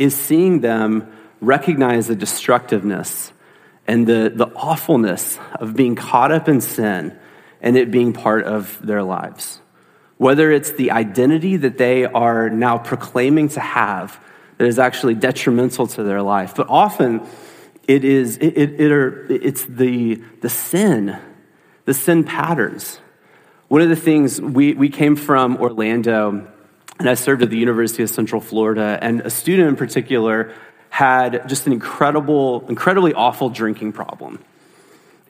is 0.04 0.14
seeing 0.16 0.60
them 0.60 1.12
recognize 1.40 2.08
the 2.08 2.16
destructiveness 2.16 3.32
and 3.88 4.06
the, 4.06 4.32
the 4.34 4.48
awfulness 4.54 5.40
of 5.56 5.76
being 5.76 5.96
caught 5.96 6.32
up 6.32 6.50
in 6.50 6.60
sin 6.60 7.18
and 7.62 7.78
it 7.78 7.90
being 7.90 8.12
part 8.12 8.44
of 8.44 8.86
their 8.86 9.02
lives. 9.02 9.62
Whether 10.18 10.52
it's 10.52 10.72
the 10.72 10.92
identity 10.92 11.56
that 11.56 11.78
they 11.78 12.06
are 12.06 12.50
now 12.50 12.78
proclaiming 12.78 13.48
to 13.50 13.62
have 13.62 14.20
that 14.58 14.68
is 14.68 14.78
actually 14.78 15.16
detrimental 15.16 15.88
to 15.88 16.04
their 16.04 16.22
life, 16.22 16.54
but 16.56 16.68
often 16.70 17.26
it 17.88 18.04
is 18.04 18.38
it, 18.38 18.58
it, 18.58 18.80
it 18.80 18.92
are, 18.92 19.26
it's 19.32 19.66
the, 19.66 20.22
the 20.42 20.50
sin, 20.50 21.18
the 21.86 21.94
sin 21.94 22.26
patterns. 22.26 23.00
One 23.70 23.82
of 23.82 23.90
the 23.90 23.96
things 23.96 24.40
we, 24.40 24.74
we 24.74 24.90
came 24.90 25.16
from 25.16 25.58
Orlando, 25.58 26.53
and 27.00 27.10
I 27.10 27.16
served 27.16 27.42
at 27.42 27.50
the 27.50 27.58
University 27.58 28.04
of 28.04 28.10
Central 28.10 28.42
Florida, 28.42 28.98
and 29.02 29.22
a 29.22 29.30
student 29.30 29.70
in 29.70 29.76
particular 29.76 30.54
had 30.90 31.50
just 31.50 31.66
an 31.66 31.74
incredible, 31.74 32.66
incredibly 32.70 33.14
awful 33.14 33.50
drinking 33.50 33.94
problem. 33.94 34.40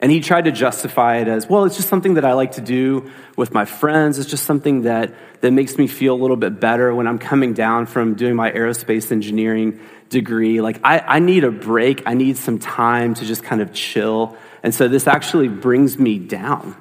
And 0.00 0.12
he 0.12 0.20
tried 0.20 0.44
to 0.44 0.52
justify 0.52 1.16
it 1.16 1.28
as, 1.28 1.48
well, 1.48 1.64
it's 1.64 1.76
just 1.76 1.88
something 1.88 2.14
that 2.14 2.24
I 2.26 2.34
like 2.34 2.52
to 2.52 2.60
do 2.60 3.10
with 3.36 3.54
my 3.54 3.64
friends. 3.64 4.18
It's 4.18 4.28
just 4.28 4.44
something 4.44 4.82
that, 4.82 5.14
that 5.40 5.52
makes 5.52 5.78
me 5.78 5.86
feel 5.86 6.14
a 6.14 6.20
little 6.20 6.36
bit 6.36 6.60
better 6.60 6.94
when 6.94 7.06
I'm 7.06 7.18
coming 7.18 7.54
down 7.54 7.86
from 7.86 8.14
doing 8.14 8.36
my 8.36 8.50
aerospace 8.50 9.10
engineering 9.10 9.80
degree. 10.10 10.60
Like, 10.60 10.80
I, 10.84 10.98
I 10.98 11.18
need 11.20 11.44
a 11.44 11.50
break. 11.50 12.02
I 12.04 12.12
need 12.12 12.36
some 12.36 12.58
time 12.58 13.14
to 13.14 13.24
just 13.24 13.42
kind 13.42 13.62
of 13.62 13.72
chill. 13.72 14.36
And 14.62 14.74
so 14.74 14.88
this 14.88 15.06
actually 15.06 15.48
brings 15.48 15.98
me 15.98 16.18
down 16.18 16.76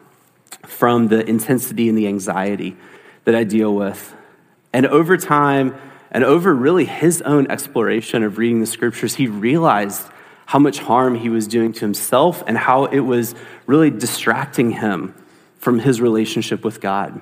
from 0.63 1.07
the 1.07 1.25
intensity 1.25 1.87
and 1.87 1.97
the 1.97 2.07
anxiety 2.07 2.75
that 3.23 3.35
I 3.35 3.45
deal 3.45 3.73
with. 3.73 4.13
And 4.73 4.87
over 4.87 5.15
time, 5.17 5.75
and 6.11 6.23
over 6.23 6.53
really 6.53 6.85
his 6.85 7.21
own 7.21 7.49
exploration 7.49 8.23
of 8.23 8.37
reading 8.37 8.59
the 8.59 8.65
scriptures, 8.65 9.15
he 9.15 9.27
realized 9.27 10.07
how 10.45 10.59
much 10.59 10.79
harm 10.79 11.15
he 11.15 11.29
was 11.29 11.47
doing 11.47 11.71
to 11.73 11.79
himself 11.81 12.43
and 12.47 12.57
how 12.57 12.85
it 12.85 12.99
was 12.99 13.33
really 13.65 13.89
distracting 13.89 14.71
him 14.71 15.15
from 15.57 15.79
his 15.79 16.01
relationship 16.01 16.65
with 16.65 16.81
God. 16.81 17.21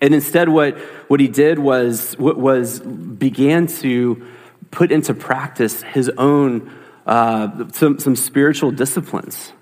And 0.00 0.14
instead, 0.14 0.48
what, 0.48 0.78
what 1.08 1.20
he 1.20 1.28
did 1.28 1.58
was, 1.58 2.16
was 2.18 2.80
began 2.80 3.66
to 3.66 4.26
put 4.70 4.92
into 4.92 5.14
practice 5.14 5.82
his 5.82 6.10
own, 6.16 6.70
uh, 7.06 7.68
some, 7.72 7.98
some 7.98 8.16
spiritual 8.16 8.70
disciplines 8.70 9.52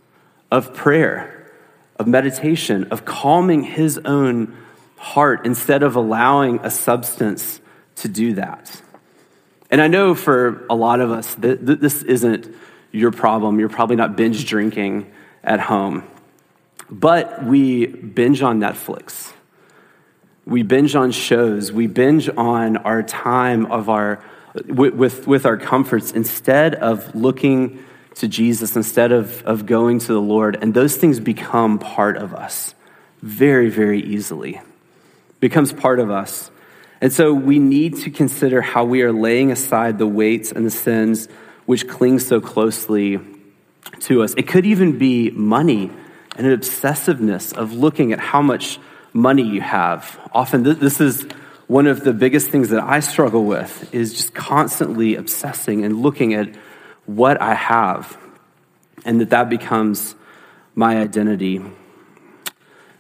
of 0.51 0.75
prayer, 0.75 1.53
of 1.97 2.07
meditation, 2.07 2.85
of 2.91 3.05
calming 3.05 3.63
his 3.63 3.99
own 4.05 4.57
heart 4.99 5.47
instead 5.47 5.83
of 5.83 5.97
allowing 5.97 6.61
a 6.63 6.71
substance 6.71 7.61
to 7.97 8.09
do 8.09 8.35
that. 8.35 8.83
And 9.71 9.81
I 9.81 9.89
know 9.89 10.15
for 10.15 10.67
a 10.69 10.75
lot 10.75 11.01
of 11.01 11.11
us 11.11 11.35
this 11.39 12.03
isn't 12.03 12.55
your 12.91 13.11
problem. 13.11 13.61
You're 13.61 13.69
probably 13.69 13.97
not 13.97 14.17
binge 14.17 14.47
drinking 14.47 15.11
at 15.45 15.61
home. 15.61 16.05
But 16.91 17.45
we 17.45 17.87
binge 17.87 18.43
on 18.43 18.61
Netflix. 18.61 19.33
We 20.47 20.63
binge 20.63 20.95
on 20.95 21.11
shows. 21.11 21.71
We 21.71 21.87
binge 21.87 22.31
on 22.31 22.79
our 22.79 23.03
time 23.03 23.67
of 23.67 23.89
our 23.89 24.25
with, 24.67 24.95
with, 24.95 25.27
with 25.27 25.47
our 25.47 25.57
comforts 25.57 26.13
instead 26.13 26.75
of 26.75 27.15
looking 27.15 27.85
to 28.17 28.27
Jesus, 28.27 28.75
instead 28.75 29.13
of, 29.13 29.43
of 29.45 29.67
going 29.67 29.99
to 30.01 30.13
the 30.13 30.21
Lord. 30.21 30.59
And 30.61 30.75
those 30.75 30.97
things 30.97 31.21
become 31.21 31.79
part 31.79 32.17
of 32.17 32.35
us 32.35 32.75
very, 33.23 33.69
very 33.69 34.01
easily. 34.01 34.61
Becomes 35.41 35.73
part 35.73 36.01
of 36.01 36.11
us. 36.11 36.51
And 37.01 37.13
so 37.13 37.33
we 37.33 37.59
need 37.59 37.97
to 37.99 38.11
consider 38.11 38.61
how 38.61 38.85
we 38.85 39.03
are 39.03 39.13
laying 39.13 39.53
aside 39.53 39.99
the 39.99 40.07
weights 40.07 40.51
and 40.51 40.67
the 40.67 40.71
sins 40.71 41.29
which 41.67 41.87
cling 41.87 42.19
so 42.19 42.41
closely 42.41 43.21
to 44.01 44.23
us. 44.23 44.35
It 44.37 44.49
could 44.49 44.67
even 44.67 44.99
be 44.99 45.31
money 45.31 45.91
and 46.37 46.47
an 46.47 46.59
obsessiveness 46.59 47.53
of 47.53 47.73
looking 47.73 48.13
at 48.13 48.21
how 48.21 48.43
much 48.43 48.79
money 49.13 49.43
you 49.43 49.61
have. 49.61 50.19
Often, 50.33 50.63
this 50.63 51.01
is 51.01 51.27
one 51.67 51.87
of 51.87 52.05
the 52.05 52.13
biggest 52.13 52.51
things 52.51 52.71
that 52.71 52.83
I 52.83 53.01
struggle 53.01 53.45
with 53.45 53.95
is 53.95 54.15
just 54.15 54.35
constantly 54.35 55.17
obsessing 55.17 55.85
and 55.85 56.01
looking 56.01 56.35
at 56.35 56.55
what 57.07 57.41
I 57.41 57.55
have, 57.55 58.17
and 59.05 59.21
that 59.21 59.31
that 59.31 59.49
becomes 59.49 60.15
my 60.75 60.99
identity. 60.99 61.63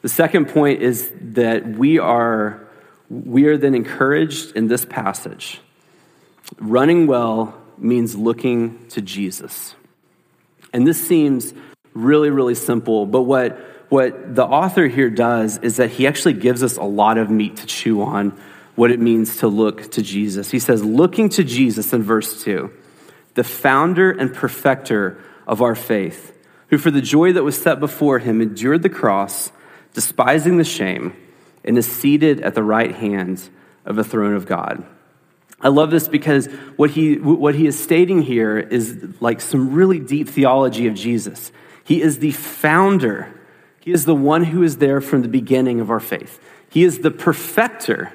The 0.02 0.09
second 0.09 0.49
point 0.49 0.83
is 0.83 1.12
that 1.21 1.67
we 1.67 1.99
are 1.99 2.69
we 3.11 3.47
are 3.47 3.57
then 3.57 3.75
encouraged 3.75 4.55
in 4.55 4.69
this 4.69 4.85
passage. 4.85 5.61
Running 6.59 7.07
well 7.07 7.59
means 7.78 8.14
looking 8.14 8.87
to 8.88 9.00
Jesus. 9.00 9.75
And 10.73 10.87
this 10.87 11.00
seems 11.07 11.55
really, 11.95 12.31
really 12.31 12.55
simple, 12.55 13.07
but 13.07 13.23
what, 13.23 13.59
what 13.88 14.35
the 14.35 14.45
author 14.45 14.87
here 14.87 15.11
does 15.11 15.59
is 15.59 15.78
that 15.78 15.90
he 15.90 16.07
actually 16.07 16.35
gives 16.35 16.62
us 16.62 16.76
a 16.76 16.85
lot 16.85 17.17
of 17.19 17.31
meat 17.31 17.57
to 17.57 17.67
chew 17.67 18.02
on 18.02 18.38
what 18.75 18.90
it 18.90 19.00
means 19.00 19.38
to 19.38 19.49
look 19.49 19.90
to 19.93 20.02
Jesus. 20.02 20.50
He 20.50 20.59
says, 20.59 20.85
looking 20.85 21.28
to 21.31 21.43
Jesus 21.43 21.93
in 21.93 22.02
verse 22.02 22.43
2, 22.45 22.71
the 23.35 23.45
founder 23.45 24.11
and 24.11 24.33
perfecter 24.33 25.19
of 25.47 25.62
our 25.62 25.75
faith, 25.75 26.35
who 26.69 26.78
for 26.78 26.90
the 26.90 27.00
joy 27.00 27.33
that 27.33 27.43
was 27.43 27.61
set 27.61 27.81
before 27.81 28.19
him 28.19 28.40
endured 28.40 28.83
the 28.83 28.90
cross, 28.90 29.50
despising 29.99 30.59
the 30.59 30.64
shame 30.64 31.12
and 31.64 31.76
is 31.76 31.90
seated 31.90 32.40
at 32.43 32.55
the 32.55 32.62
right 32.62 32.95
hand 32.95 33.50
of 33.85 33.97
the 33.97 34.05
throne 34.05 34.33
of 34.33 34.47
God. 34.47 34.87
I 35.61 35.71
love 35.71 35.90
this 35.90 36.07
because 36.07 36.47
what 36.76 36.90
he, 36.90 37.17
what 37.17 37.57
he 37.57 37.67
is 37.67 37.76
stating 37.76 38.23
here 38.23 38.57
is 38.61 38.97
like 39.19 39.40
some 39.40 39.75
really 39.75 39.99
deep 39.99 40.28
theology 40.28 40.87
of 40.87 40.95
Jesus. 40.95 41.50
He 41.83 42.00
is 42.00 42.21
the 42.21 42.31
founder, 42.31 43.35
he 43.81 43.90
is 43.90 44.05
the 44.05 44.14
one 44.14 44.45
who 44.45 44.62
is 44.62 44.76
there 44.76 45.00
from 45.00 45.23
the 45.23 45.28
beginning 45.28 45.81
of 45.81 45.90
our 45.90 45.99
faith. 45.99 46.38
He 46.71 46.85
is 46.85 47.00
the 47.00 47.11
perfecter 47.11 48.12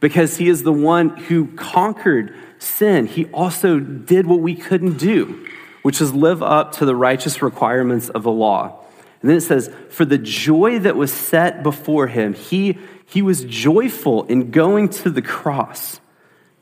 because 0.00 0.38
he 0.38 0.48
is 0.48 0.62
the 0.62 0.72
one 0.72 1.10
who 1.10 1.48
conquered 1.56 2.34
sin. 2.58 3.06
He 3.06 3.26
also 3.26 3.78
did 3.80 4.26
what 4.26 4.40
we 4.40 4.54
couldn't 4.54 4.96
do, 4.96 5.46
which 5.82 6.00
is 6.00 6.14
live 6.14 6.42
up 6.42 6.72
to 6.76 6.86
the 6.86 6.96
righteous 6.96 7.42
requirements 7.42 8.08
of 8.08 8.22
the 8.22 8.32
law. 8.32 8.82
And 9.20 9.30
then 9.30 9.36
it 9.36 9.42
says, 9.42 9.72
For 9.90 10.04
the 10.04 10.18
joy 10.18 10.78
that 10.80 10.96
was 10.96 11.12
set 11.12 11.62
before 11.62 12.06
him, 12.06 12.34
he, 12.34 12.78
he 13.06 13.22
was 13.22 13.44
joyful 13.44 14.24
in 14.24 14.50
going 14.50 14.88
to 14.90 15.10
the 15.10 15.22
cross. 15.22 16.00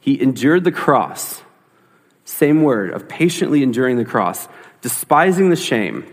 He 0.00 0.20
endured 0.20 0.64
the 0.64 0.72
cross, 0.72 1.42
same 2.24 2.62
word, 2.62 2.92
of 2.92 3.08
patiently 3.08 3.62
enduring 3.62 3.96
the 3.96 4.04
cross, 4.04 4.48
despising 4.80 5.50
the 5.50 5.56
shame, 5.56 6.06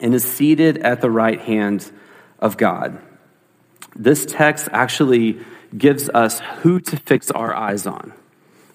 and 0.00 0.14
is 0.14 0.24
seated 0.24 0.78
at 0.78 1.00
the 1.00 1.10
right 1.10 1.40
hand 1.40 1.90
of 2.38 2.56
God. 2.56 3.00
This 3.96 4.26
text 4.26 4.68
actually 4.72 5.40
gives 5.76 6.08
us 6.10 6.40
who 6.40 6.80
to 6.80 6.96
fix 6.96 7.30
our 7.30 7.54
eyes 7.54 7.86
on, 7.86 8.12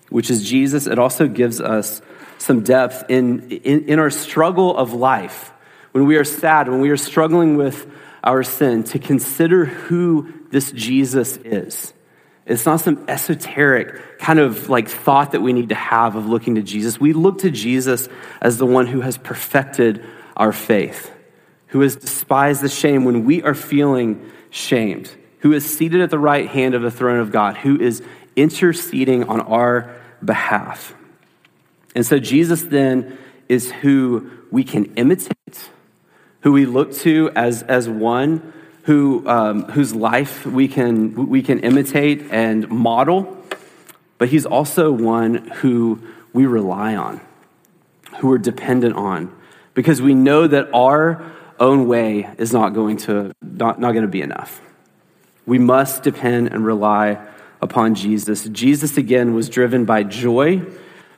which 0.09 0.29
is 0.29 0.47
Jesus. 0.47 0.87
It 0.87 0.99
also 0.99 1.27
gives 1.27 1.61
us 1.61 2.01
some 2.37 2.63
depth 2.63 3.05
in, 3.09 3.51
in, 3.51 3.85
in 3.85 3.99
our 3.99 4.09
struggle 4.09 4.75
of 4.75 4.93
life 4.93 5.51
when 5.97 6.05
we 6.05 6.17
are 6.17 6.23
sad, 6.23 6.69
when 6.69 6.79
we 6.79 6.91
are 6.91 6.97
struggling 6.97 7.57
with 7.57 7.91
our 8.23 8.43
sin, 8.43 8.83
to 8.83 8.99
consider 8.99 9.65
who 9.65 10.31
this 10.51 10.71
Jesus 10.71 11.37
is. 11.37 11.91
It's 12.45 12.67
not 12.67 12.81
some 12.81 13.03
esoteric 13.07 14.19
kind 14.19 14.37
of 14.37 14.69
like 14.69 14.89
thought 14.89 15.31
that 15.31 15.41
we 15.41 15.53
need 15.53 15.69
to 15.69 15.75
have 15.75 16.15
of 16.15 16.27
looking 16.27 16.53
to 16.53 16.61
Jesus. 16.61 16.99
We 16.99 17.13
look 17.13 17.39
to 17.39 17.49
Jesus 17.49 18.09
as 18.41 18.59
the 18.59 18.65
one 18.67 18.85
who 18.85 19.01
has 19.01 19.17
perfected 19.17 20.05
our 20.35 20.51
faith, 20.51 21.11
who 21.69 21.81
has 21.81 21.95
despised 21.95 22.61
the 22.61 22.69
shame 22.69 23.03
when 23.03 23.25
we 23.25 23.41
are 23.41 23.55
feeling 23.55 24.31
shamed, 24.51 25.09
who 25.39 25.51
is 25.51 25.65
seated 25.65 26.01
at 26.01 26.11
the 26.11 26.19
right 26.19 26.47
hand 26.47 26.75
of 26.75 26.83
the 26.83 26.91
throne 26.91 27.19
of 27.19 27.31
God, 27.31 27.57
who 27.57 27.81
is 27.81 28.03
interceding 28.35 29.23
on 29.23 29.41
our 29.41 29.95
behalf. 30.23 30.93
And 31.95 32.05
so 32.05 32.19
Jesus 32.19 32.61
then 32.61 33.17
is 33.49 33.71
who 33.71 34.29
we 34.51 34.63
can 34.63 34.93
imitate 34.93 35.71
who 36.41 36.51
we 36.51 36.65
look 36.65 36.93
to 36.93 37.31
as, 37.35 37.63
as 37.63 37.89
one 37.89 38.53
who, 38.83 39.27
um, 39.27 39.63
whose 39.63 39.93
life 39.93 40.45
we 40.45 40.67
can, 40.67 41.27
we 41.27 41.41
can 41.41 41.59
imitate 41.59 42.23
and 42.31 42.69
model, 42.69 43.37
but 44.17 44.29
he's 44.29 44.45
also 44.45 44.91
one 44.91 45.35
who 45.47 45.99
we 46.31 46.45
rely 46.45 46.95
on, 46.95 47.19
who 48.19 48.29
we're 48.29 48.37
dependent 48.37 48.95
on, 48.95 49.35
because 49.73 50.01
we 50.01 50.13
know 50.13 50.47
that 50.47 50.69
our 50.73 51.21
own 51.59 51.87
way 51.87 52.29
is 52.37 52.53
not 52.53 52.69
going 52.73 52.97
to, 52.97 53.33
not, 53.41 53.79
not 53.79 53.91
going 53.91 54.03
to 54.03 54.07
be 54.07 54.21
enough. 54.21 54.61
We 55.45 55.59
must 55.59 56.03
depend 56.03 56.47
and 56.47 56.65
rely 56.65 57.19
upon 57.61 57.95
Jesus. 57.95 58.45
Jesus, 58.49 58.97
again, 58.97 59.33
was 59.33 59.49
driven 59.49 59.85
by 59.85 60.03
joy 60.03 60.61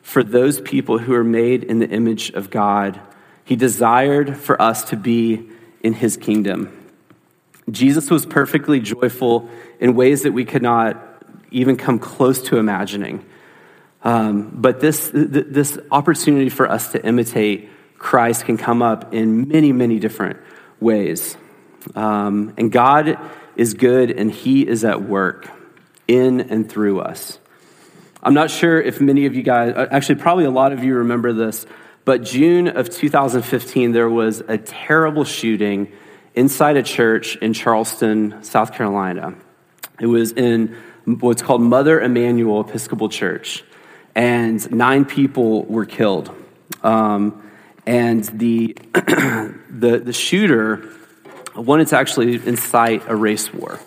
for 0.02 0.24
those 0.24 0.60
people 0.62 0.98
who 0.98 1.14
are 1.14 1.24
made 1.24 1.64
in 1.64 1.80
the 1.80 1.90
image 1.90 2.32
of 2.32 2.50
God. 2.50 3.00
He 3.50 3.56
desired 3.56 4.38
for 4.38 4.62
us 4.62 4.84
to 4.92 4.96
be 4.96 5.50
in 5.82 5.94
his 5.94 6.18
kingdom. 6.18 6.72
Jesus 7.72 8.12
was 8.12 8.24
perfectly 8.24 8.80
joyful 8.80 9.50
in 9.80 9.96
ways 9.96 10.22
that 10.22 10.34
we 10.34 10.46
could 10.46 10.62
not 10.62 11.24
even 11.50 11.76
come 11.76 11.98
close 11.98 12.44
to 12.44 12.60
imagining. 12.60 13.26
Um, 14.04 14.52
but 14.54 14.82
this, 14.82 15.10
th- 15.10 15.48
this 15.50 15.80
opportunity 15.90 16.50
for 16.50 16.70
us 16.70 16.92
to 16.92 17.04
imitate 17.04 17.72
Christ 17.98 18.46
can 18.46 18.56
come 18.56 18.84
up 18.84 19.16
in 19.16 19.48
many, 19.48 19.72
many 19.72 19.98
different 19.98 20.38
ways. 20.80 21.36
Um, 21.96 22.54
and 22.56 22.72
God 22.72 23.18
is 23.56 23.74
good 23.74 24.12
and 24.12 24.30
He 24.30 24.68
is 24.68 24.86
at 24.86 25.02
work 25.02 25.50
in 26.08 26.40
and 26.40 26.70
through 26.70 27.00
us. 27.00 27.40
I'm 28.22 28.36
not 28.36 28.52
sure 28.52 28.80
if 28.80 29.02
many 29.02 29.26
of 29.26 29.34
you 29.34 29.42
guys, 29.42 29.74
uh, 29.74 29.88
actually, 29.90 30.22
probably 30.22 30.46
a 30.46 30.52
lot 30.52 30.72
of 30.72 30.84
you 30.84 30.94
remember 30.98 31.34
this, 31.34 31.66
but 32.10 32.24
June 32.24 32.68
of 32.68 32.90
2015, 32.90 33.92
there 33.92 34.10
was 34.10 34.42
a 34.48 34.58
terrible 34.58 35.24
shooting 35.24 35.92
inside 36.34 36.76
a 36.76 36.82
church 36.82 37.36
in 37.36 37.54
Charleston, 37.54 38.42
South 38.42 38.74
Carolina. 38.74 39.36
It 40.00 40.08
was 40.08 40.32
in 40.32 40.76
what's 41.06 41.44
called 41.44 41.62
Mother 41.62 42.02
Emanuel 42.02 42.62
Episcopal 42.62 43.10
Church, 43.10 43.64
and 44.16 44.72
nine 44.72 45.06
people 45.06 45.66
were 45.66 45.86
killed. 45.86 46.36
Um, 46.82 47.48
and 47.86 48.24
the, 48.24 48.76
the, 48.94 50.02
the 50.04 50.12
shooter 50.12 50.90
wanted 51.56 51.90
to 51.90 51.98
actually 51.98 52.44
incite 52.44 53.04
a 53.08 53.16
race 53.16 53.54
war 53.54 53.80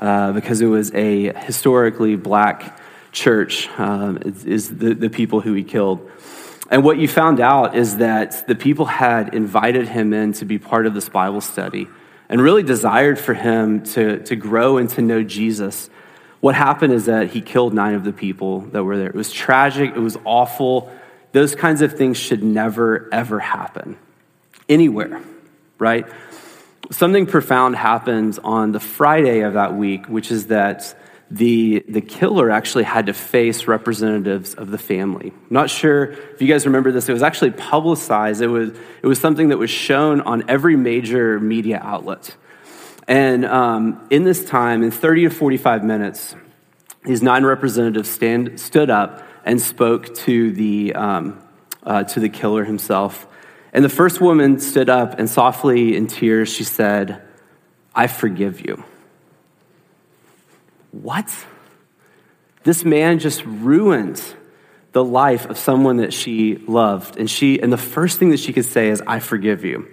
uh, 0.00 0.32
because 0.32 0.60
it 0.60 0.66
was 0.66 0.92
a 0.92 1.32
historically 1.44 2.16
black 2.16 2.80
church, 3.12 3.68
um, 3.78 4.18
is, 4.24 4.76
the, 4.76 4.92
the 4.92 5.08
people 5.08 5.40
who 5.40 5.52
he 5.52 5.62
killed. 5.62 6.10
And 6.70 6.82
what 6.82 6.98
you 6.98 7.08
found 7.08 7.40
out 7.40 7.76
is 7.76 7.98
that 7.98 8.46
the 8.46 8.54
people 8.54 8.86
had 8.86 9.34
invited 9.34 9.88
him 9.88 10.12
in 10.12 10.32
to 10.34 10.44
be 10.44 10.58
part 10.58 10.86
of 10.86 10.94
this 10.94 11.08
Bible 11.08 11.40
study 11.40 11.88
and 12.28 12.40
really 12.40 12.62
desired 12.62 13.18
for 13.18 13.34
him 13.34 13.82
to, 13.84 14.20
to 14.24 14.36
grow 14.36 14.78
and 14.78 14.88
to 14.90 15.02
know 15.02 15.22
Jesus. 15.22 15.90
What 16.40 16.54
happened 16.54 16.92
is 16.92 17.06
that 17.06 17.30
he 17.30 17.40
killed 17.40 17.74
nine 17.74 17.94
of 17.94 18.04
the 18.04 18.12
people 18.12 18.60
that 18.72 18.82
were 18.82 18.96
there. 18.96 19.08
It 19.08 19.14
was 19.14 19.30
tragic, 19.30 19.90
it 19.94 20.00
was 20.00 20.16
awful. 20.24 20.90
Those 21.32 21.54
kinds 21.54 21.82
of 21.82 21.96
things 21.96 22.16
should 22.16 22.42
never, 22.42 23.08
ever 23.12 23.40
happen 23.40 23.96
anywhere, 24.68 25.20
right? 25.78 26.06
Something 26.90 27.26
profound 27.26 27.76
happens 27.76 28.38
on 28.38 28.72
the 28.72 28.80
Friday 28.80 29.40
of 29.40 29.54
that 29.54 29.74
week, 29.74 30.06
which 30.06 30.30
is 30.30 30.46
that 30.46 30.94
the, 31.30 31.84
the 31.88 32.00
killer 32.00 32.50
actually 32.50 32.84
had 32.84 33.06
to 33.06 33.14
face 33.14 33.66
representatives 33.66 34.54
of 34.54 34.70
the 34.70 34.78
family. 34.78 35.32
Not 35.50 35.70
sure 35.70 36.04
if 36.04 36.40
you 36.40 36.46
guys 36.46 36.66
remember 36.66 36.92
this. 36.92 37.08
It 37.08 37.12
was 37.12 37.22
actually 37.22 37.52
publicized. 37.52 38.42
It 38.42 38.48
was, 38.48 38.70
it 39.02 39.06
was 39.06 39.18
something 39.18 39.48
that 39.48 39.56
was 39.56 39.70
shown 39.70 40.20
on 40.20 40.48
every 40.48 40.76
major 40.76 41.40
media 41.40 41.80
outlet. 41.82 42.36
And 43.08 43.44
um, 43.44 44.06
in 44.10 44.24
this 44.24 44.44
time, 44.44 44.82
in 44.82 44.90
30 44.90 45.24
to 45.24 45.30
45 45.30 45.84
minutes, 45.84 46.34
these 47.04 47.22
nine 47.22 47.44
representatives 47.44 48.08
stand, 48.08 48.58
stood 48.58 48.90
up 48.90 49.22
and 49.44 49.60
spoke 49.60 50.14
to 50.14 50.52
the, 50.52 50.94
um, 50.94 51.42
uh, 51.82 52.04
to 52.04 52.20
the 52.20 52.28
killer 52.28 52.64
himself. 52.64 53.26
And 53.72 53.84
the 53.84 53.90
first 53.90 54.20
woman 54.20 54.60
stood 54.60 54.88
up 54.88 55.18
and 55.18 55.28
softly 55.28 55.96
in 55.96 56.06
tears, 56.06 56.52
she 56.52 56.64
said, 56.64 57.22
I 57.94 58.06
forgive 58.06 58.60
you. 58.60 58.84
What? 61.02 61.32
This 62.62 62.84
man 62.84 63.18
just 63.18 63.44
ruined 63.44 64.22
the 64.92 65.04
life 65.04 65.46
of 65.46 65.58
someone 65.58 65.96
that 65.96 66.14
she 66.14 66.56
loved. 66.68 67.16
And 67.18 67.28
she 67.28 67.60
and 67.60 67.72
the 67.72 67.76
first 67.76 68.18
thing 68.18 68.30
that 68.30 68.38
she 68.38 68.52
could 68.52 68.64
say 68.64 68.88
is, 68.88 69.02
I 69.06 69.18
forgive 69.18 69.64
you. 69.64 69.88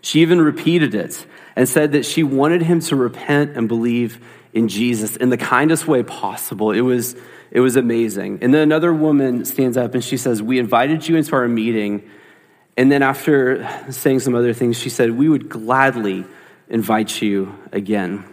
She 0.00 0.20
even 0.20 0.40
repeated 0.40 0.94
it 0.94 1.26
and 1.56 1.68
said 1.68 1.92
that 1.92 2.06
she 2.06 2.22
wanted 2.22 2.62
him 2.62 2.80
to 2.80 2.96
repent 2.96 3.56
and 3.56 3.68
believe 3.68 4.24
in 4.52 4.68
Jesus 4.68 5.16
in 5.16 5.30
the 5.30 5.36
kindest 5.36 5.88
way 5.88 6.02
possible. 6.02 6.70
It 6.70 6.80
was, 6.82 7.16
it 7.50 7.60
was 7.60 7.76
amazing. 7.76 8.38
And 8.40 8.54
then 8.54 8.62
another 8.62 8.92
woman 8.92 9.44
stands 9.44 9.76
up 9.76 9.94
and 9.94 10.02
she 10.02 10.16
says, 10.16 10.40
We 10.40 10.58
invited 10.58 11.08
you 11.08 11.16
into 11.16 11.34
our 11.34 11.48
meeting. 11.48 12.08
And 12.76 12.90
then 12.90 13.02
after 13.02 13.68
saying 13.90 14.20
some 14.20 14.34
other 14.34 14.54
things, 14.54 14.78
she 14.78 14.90
said, 14.90 15.10
We 15.10 15.28
would 15.28 15.48
gladly 15.48 16.24
invite 16.68 17.20
you 17.20 17.58
again. 17.72 18.24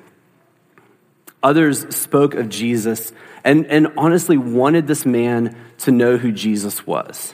Others 1.41 1.95
spoke 1.95 2.33
of 2.35 2.49
Jesus 2.49 3.13
and, 3.43 3.65
and 3.67 3.87
honestly 3.97 4.37
wanted 4.37 4.87
this 4.87 5.05
man 5.05 5.55
to 5.79 5.91
know 5.91 6.17
who 6.17 6.31
Jesus 6.31 6.85
was. 6.85 7.33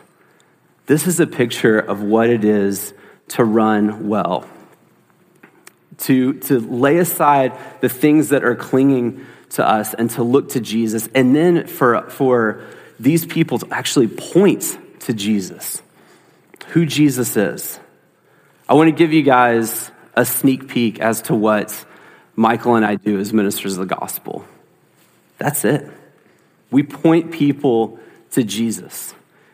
This 0.85 1.07
is 1.07 1.19
a 1.19 1.25
picture 1.25 1.79
of 1.79 2.03
what 2.03 2.29
it 2.29 2.45
is 2.45 2.93
to 3.29 3.43
run 3.43 4.07
well, 4.07 4.47
to, 5.99 6.33
to 6.41 6.59
lay 6.59 6.97
aside 6.97 7.57
the 7.81 7.89
things 7.89 8.29
that 8.29 8.43
are 8.43 8.55
clinging 8.55 9.25
to 9.51 9.67
us 9.67 9.95
and 9.95 10.09
to 10.11 10.23
look 10.23 10.49
to 10.49 10.59
Jesus, 10.59 11.09
and 11.15 11.35
then 11.35 11.65
for, 11.65 12.07
for 12.09 12.61
these 12.99 13.25
people 13.25 13.57
to 13.57 13.67
actually 13.71 14.07
point 14.07 14.77
to 14.99 15.13
Jesus, 15.13 15.81
who 16.67 16.85
Jesus 16.85 17.35
is. 17.35 17.79
I 18.69 18.73
want 18.75 18.89
to 18.89 18.95
give 18.95 19.13
you 19.13 19.23
guys 19.23 19.91
a 20.13 20.25
sneak 20.25 20.67
peek 20.67 20.99
as 20.99 21.23
to 21.23 21.35
what 21.35 21.85
Michael 22.35 22.75
and 22.75 22.85
I 22.85 22.95
do 22.95 23.19
as 23.19 23.33
ministers 23.33 23.77
of 23.77 23.87
the 23.87 23.95
gospel. 23.95 24.45
That's 25.37 25.65
it. 25.65 25.89
We 26.71 26.83
point 26.83 27.31
people 27.31 27.99
to 28.31 28.43
Jesus. 28.43 29.13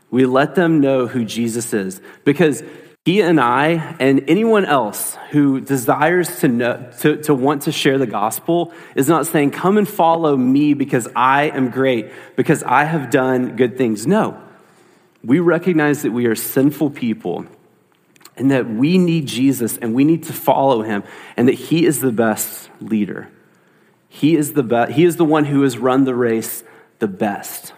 We 0.10 0.26
let 0.26 0.56
them 0.56 0.82
know 0.82 1.08
who 1.08 1.24
Jesus 1.24 1.74
is 1.74 2.02
because 2.24 2.64
he 3.06 3.22
and 3.22 3.40
I 3.40 3.96
and 4.00 4.24
anyone 4.28 4.66
else 4.66 5.16
who 5.32 5.60
desires 5.60 6.40
to, 6.42 6.48
know, 6.48 6.92
to, 7.00 7.22
to 7.24 7.34
want 7.34 7.64
to 7.64 7.72
share 7.72 7.98
the 7.98 8.06
gospel 8.06 8.74
is 8.96 9.08
not 9.08 9.26
saying, 9.26 9.52
Come 9.52 9.78
and 9.78 9.88
follow 9.88 10.38
me 10.38 10.74
because 10.74 11.08
I 11.16 11.46
am 11.46 11.70
great, 11.70 12.12
because 12.36 12.62
I 12.64 12.84
have 12.84 13.10
done 13.10 13.56
good 13.56 13.78
things. 13.78 14.06
No. 14.06 14.40
We 15.24 15.40
recognize 15.40 16.04
that 16.04 16.12
we 16.12 16.26
are 16.26 16.36
sinful 16.36 16.92
people 16.92 17.46
and 18.42 18.50
that 18.50 18.68
we 18.68 18.98
need 18.98 19.28
Jesus 19.28 19.78
and 19.78 19.94
we 19.94 20.04
need 20.04 20.24
to 20.24 20.34
follow 20.34 20.82
him 20.82 21.04
and 21.38 21.48
that 21.48 21.54
he 21.54 21.86
is 21.86 22.00
the 22.00 22.12
best 22.12 22.70
leader. 22.82 23.30
He 24.10 24.36
is 24.36 24.54
the 24.54 24.64
best. 24.64 24.94
He 24.94 25.06
is 25.06 25.16
the 25.16 25.24
one 25.24 25.46
who 25.46 25.62
has 25.62 25.78
run 25.78 26.04
the 26.06 26.16
race 26.16 26.64
the 26.98 27.08
best. 27.08 27.74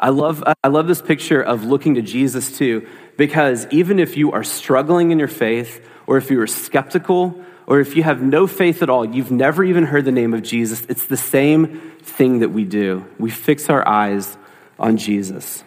I 0.00 0.10
love, 0.10 0.42
I 0.62 0.68
love 0.68 0.88
this 0.88 1.00
picture 1.00 1.40
of 1.40 1.64
looking 1.64 1.94
to 1.94 2.02
Jesus 2.02 2.58
too, 2.58 2.86
because 3.16 3.66
even 3.70 4.00
if 4.00 4.16
you 4.16 4.32
are 4.32 4.42
struggling 4.42 5.12
in 5.12 5.20
your 5.20 5.28
faith, 5.28 5.88
or 6.06 6.18
if 6.18 6.30
you 6.30 6.40
are 6.40 6.46
skeptical, 6.48 7.40
or 7.66 7.78
if 7.80 7.96
you 7.96 8.02
have 8.02 8.20
no 8.20 8.46
faith 8.46 8.82
at 8.82 8.90
all, 8.90 9.06
you've 9.06 9.30
never 9.30 9.62
even 9.64 9.84
heard 9.84 10.04
the 10.04 10.12
name 10.12 10.34
of 10.34 10.42
Jesus, 10.42 10.84
it's 10.88 11.06
the 11.06 11.16
same 11.16 11.80
thing 12.02 12.40
that 12.40 12.50
we 12.50 12.64
do. 12.64 13.06
We 13.18 13.30
fix 13.30 13.70
our 13.70 13.86
eyes 13.88 14.36
on 14.78 14.96
Jesus 14.96 15.64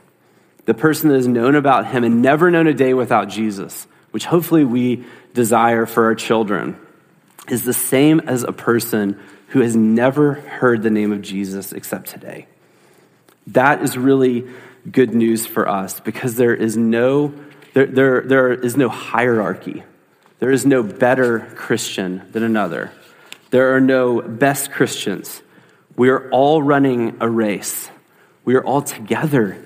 the 0.68 0.74
person 0.74 1.10
that 1.10 1.16
has 1.16 1.28
known 1.28 1.56
about 1.56 1.88
him 1.88 2.04
and 2.04 2.22
never 2.22 2.52
known 2.52 2.68
a 2.68 2.74
day 2.74 2.94
without 2.94 3.30
Jesus, 3.30 3.88
which 4.12 4.26
hopefully 4.26 4.66
we 4.66 5.06
desire 5.34 5.86
for 5.86 6.04
our 6.04 6.14
children, 6.14 6.78
is 7.50 7.64
the 7.64 7.74
same 7.74 8.20
as 8.20 8.44
a 8.44 8.52
person 8.52 9.18
who 9.48 9.62
has 9.62 9.78
never 9.78 10.34
heard 10.34 10.84
the 10.84 10.90
name 10.90 11.14
of 11.14 11.22
Jesus 11.22 11.72
except 11.72 12.10
today. 12.10 12.48
That 13.48 13.82
is 13.82 13.98
really 13.98 14.46
good 14.92 15.16
news 15.16 15.46
for 15.46 15.70
us 15.70 16.02
because 16.02 16.36
there 16.36 16.54
is 16.54 16.76
no, 16.76 17.34
there, 17.74 17.86
there, 17.86 18.22
there 18.22 18.52
is 18.52 18.76
no 18.76 18.90
hierarchy. 18.90 19.84
There 20.40 20.52
is 20.52 20.66
no 20.66 20.84
better 20.84 21.50
Christian 21.56 22.24
than 22.34 22.44
another. 22.44 22.92
There 23.52 23.74
are 23.74 23.80
no 23.80 24.22
best 24.22 24.72
Christians. 24.74 25.42
We 25.96 26.10
are 26.10 26.30
all 26.30 26.62
running 26.62 27.16
a 27.22 27.30
race. 27.30 27.90
We 28.44 28.56
are 28.56 28.66
all 28.66 28.82
together 28.82 29.64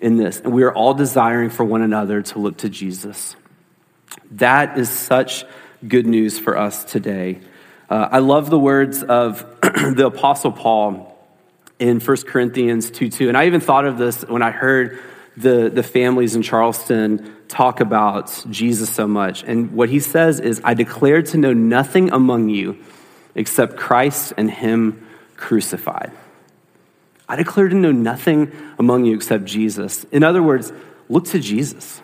in 0.00 0.16
this, 0.16 0.40
and 0.40 0.52
we 0.52 0.62
are 0.62 0.72
all 0.72 0.94
desiring 0.94 1.50
for 1.50 1.64
one 1.64 1.82
another 1.82 2.22
to 2.22 2.38
look 2.38 2.58
to 2.58 2.68
Jesus. 2.68 3.36
That 4.32 4.78
is 4.78 4.88
such 4.88 5.44
good 5.86 6.06
news 6.06 6.38
for 6.38 6.56
us 6.56 6.84
today. 6.84 7.40
Uh, 7.88 8.08
I 8.10 8.18
love 8.20 8.48
the 8.50 8.58
words 8.58 9.02
of 9.02 9.44
the 9.60 10.06
Apostle 10.06 10.52
Paul 10.52 11.08
in 11.78 12.00
1 12.00 12.16
Corinthians 12.22 12.90
2 12.90 13.10
2. 13.10 13.28
And 13.28 13.36
I 13.36 13.46
even 13.46 13.60
thought 13.60 13.84
of 13.84 13.98
this 13.98 14.22
when 14.22 14.42
I 14.42 14.50
heard 14.50 15.00
the, 15.36 15.70
the 15.72 15.82
families 15.82 16.36
in 16.36 16.42
Charleston 16.42 17.36
talk 17.48 17.80
about 17.80 18.44
Jesus 18.48 18.90
so 18.90 19.06
much. 19.06 19.42
And 19.44 19.72
what 19.72 19.88
he 19.88 20.00
says 20.00 20.40
is, 20.40 20.60
I 20.64 20.74
declare 20.74 21.22
to 21.22 21.36
know 21.36 21.52
nothing 21.52 22.12
among 22.12 22.48
you 22.48 22.78
except 23.34 23.76
Christ 23.76 24.32
and 24.36 24.50
him 24.50 25.06
crucified. 25.36 26.12
I 27.32 27.36
declare 27.36 27.66
to 27.66 27.74
know 27.74 27.92
nothing 27.92 28.52
among 28.78 29.06
you 29.06 29.14
except 29.16 29.46
Jesus. 29.46 30.04
In 30.12 30.22
other 30.22 30.42
words, 30.42 30.70
look 31.08 31.24
to 31.28 31.38
Jesus. 31.38 32.02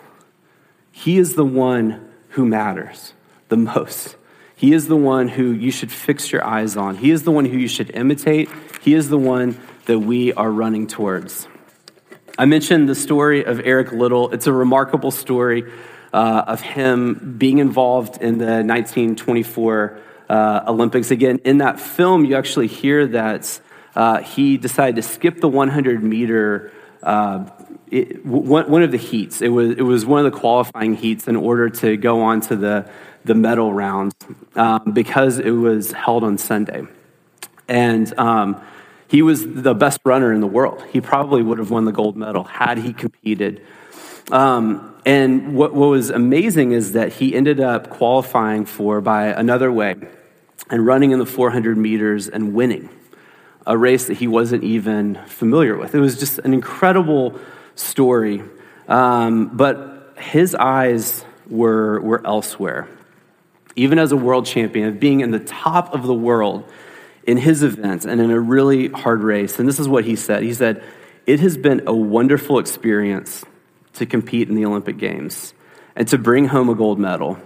He 0.91 1.19
is 1.19 1.35
the 1.35 1.45
one 1.45 2.09
who 2.29 2.47
matters 2.47 3.13
the 3.49 3.55
most. 3.55 4.15
He 4.55 4.73
is 4.73 4.87
the 4.87 4.95
one 4.95 5.27
who 5.27 5.51
you 5.51 5.69
should 5.69 5.91
fix 5.91 6.31
your 6.31 6.43
eyes 6.43 6.75
on. 6.75 6.95
He 6.95 7.11
is 7.11 7.25
the 7.25 7.31
one 7.31 7.45
who 7.45 7.59
you 7.59 7.67
should 7.67 7.91
imitate. 7.91 8.49
He 8.81 8.95
is 8.95 9.09
the 9.09 9.19
one 9.19 9.55
that 9.85 9.99
we 9.99 10.33
are 10.33 10.49
running 10.49 10.87
towards. 10.87 11.47
I 12.35 12.45
mentioned 12.45 12.89
the 12.89 12.95
story 12.95 13.43
of 13.43 13.59
Eric 13.63 13.91
Liddell. 13.91 14.31
It's 14.31 14.47
a 14.47 14.51
remarkable 14.51 15.11
story 15.11 15.71
uh, 16.11 16.43
of 16.47 16.61
him 16.61 17.35
being 17.37 17.59
involved 17.59 18.19
in 18.19 18.39
the 18.39 18.63
1924 18.63 19.99
uh, 20.27 20.63
Olympics. 20.67 21.11
Again, 21.11 21.39
in 21.45 21.59
that 21.59 21.79
film, 21.79 22.25
you 22.25 22.35
actually 22.35 22.65
hear 22.65 23.05
that 23.05 23.61
uh, 23.95 24.21
he 24.21 24.57
decided 24.57 24.95
to 24.95 25.01
skip 25.01 25.41
the 25.41 25.47
100 25.47 26.03
meter. 26.03 26.71
Uh, 27.01 27.49
it, 27.89 28.25
one, 28.25 28.69
one 28.69 28.83
of 28.83 28.91
the 28.91 28.97
heats. 28.97 29.41
It 29.41 29.49
was, 29.49 29.71
it 29.71 29.81
was 29.81 30.05
one 30.05 30.25
of 30.25 30.31
the 30.31 30.37
qualifying 30.37 30.95
heats 30.95 31.27
in 31.27 31.35
order 31.35 31.69
to 31.69 31.97
go 31.97 32.21
on 32.21 32.41
to 32.41 32.55
the, 32.55 32.89
the 33.25 33.35
medal 33.35 33.73
rounds 33.73 34.13
um, 34.55 34.91
because 34.93 35.39
it 35.39 35.51
was 35.51 35.91
held 35.91 36.23
on 36.23 36.37
Sunday. 36.37 36.83
And 37.67 38.17
um, 38.19 38.61
he 39.07 39.21
was 39.21 39.45
the 39.45 39.73
best 39.73 40.01
runner 40.03 40.31
in 40.33 40.41
the 40.41 40.47
world. 40.47 40.83
He 40.91 41.01
probably 41.01 41.41
would 41.41 41.57
have 41.57 41.71
won 41.71 41.85
the 41.85 41.91
gold 41.91 42.15
medal 42.15 42.43
had 42.43 42.77
he 42.77 42.93
competed. 42.93 43.65
Um, 44.31 44.95
and 45.05 45.55
what, 45.55 45.73
what 45.73 45.87
was 45.87 46.09
amazing 46.09 46.73
is 46.73 46.91
that 46.91 47.13
he 47.13 47.33
ended 47.33 47.59
up 47.59 47.89
qualifying 47.89 48.65
for 48.65 49.01
by 49.01 49.27
another 49.27 49.71
way 49.71 49.95
and 50.69 50.85
running 50.85 51.11
in 51.11 51.19
the 51.19 51.25
400 51.25 51.77
meters 51.77 52.27
and 52.27 52.53
winning 52.53 52.89
a 53.69 53.77
race 53.77 54.07
that 54.07 54.17
he 54.17 54.27
wasn't 54.27 54.63
even 54.63 55.15
familiar 55.27 55.77
with. 55.77 55.93
It 55.93 55.99
was 55.99 56.17
just 56.17 56.39
an 56.39 56.53
incredible 56.53 57.39
story. 57.75 58.41
Um, 58.87 59.55
but 59.55 60.15
his 60.17 60.55
eyes 60.55 61.23
were, 61.47 62.01
were 62.01 62.25
elsewhere. 62.25 62.87
Even 63.75 63.99
as 63.99 64.11
a 64.11 64.17
world 64.17 64.47
champion, 64.47 64.89
of 64.89 64.99
being 64.99 65.19
in 65.19 65.29
the 65.29 65.39
top 65.39 65.93
of 65.93 66.03
the 66.03 66.13
world, 66.13 66.69
in 67.27 67.37
his 67.37 67.61
events 67.61 68.05
and 68.05 68.19
in 68.19 68.31
a 68.31 68.39
really 68.39 68.87
hard 68.87 69.21
race. 69.21 69.59
And 69.59 69.69
this 69.69 69.79
is 69.79 69.87
what 69.87 70.03
he 70.03 70.15
said 70.15 70.41
He 70.41 70.53
said, 70.53 70.83
It 71.27 71.39
has 71.41 71.57
been 71.57 71.83
a 71.85 71.93
wonderful 71.93 72.57
experience 72.57 73.45
to 73.93 74.07
compete 74.07 74.49
in 74.49 74.55
the 74.55 74.65
Olympic 74.65 74.97
Games 74.97 75.53
and 75.95 76.07
to 76.07 76.17
bring 76.17 76.47
home 76.47 76.69
a 76.69 76.75
gold 76.75 76.97
medal. 76.97 77.37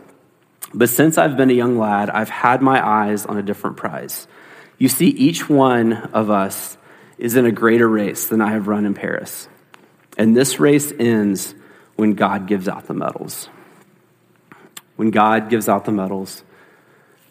But 0.74 0.88
since 0.88 1.18
I've 1.18 1.36
been 1.36 1.50
a 1.50 1.54
young 1.54 1.78
lad, 1.78 2.10
I've 2.10 2.30
had 2.30 2.62
my 2.62 2.86
eyes 2.86 3.26
on 3.26 3.38
a 3.38 3.44
different 3.44 3.76
prize. 3.76 4.26
You 4.78 4.90
see, 4.90 5.08
each 5.08 5.50
one 5.50 5.94
of 5.94 6.30
us 6.30 6.78
is 7.18 7.36
in 7.36 7.46
a 7.46 7.52
greater 7.52 7.88
race 7.88 8.28
than 8.28 8.42
I 8.42 8.52
have 8.52 8.68
run 8.68 8.86
in 8.86 8.94
Paris. 8.94 9.48
And 10.18 10.36
this 10.36 10.60
race 10.60 10.92
ends 11.00 11.56
when 11.96 12.14
God 12.14 12.48
gives 12.48 12.68
out 12.68 12.88
the 12.88 12.94
medals. 12.94 13.50
When 14.96 15.12
God 15.12 15.50
gives 15.50 15.70
out 15.70 15.86
the 15.86 15.92
medals. 15.92 16.44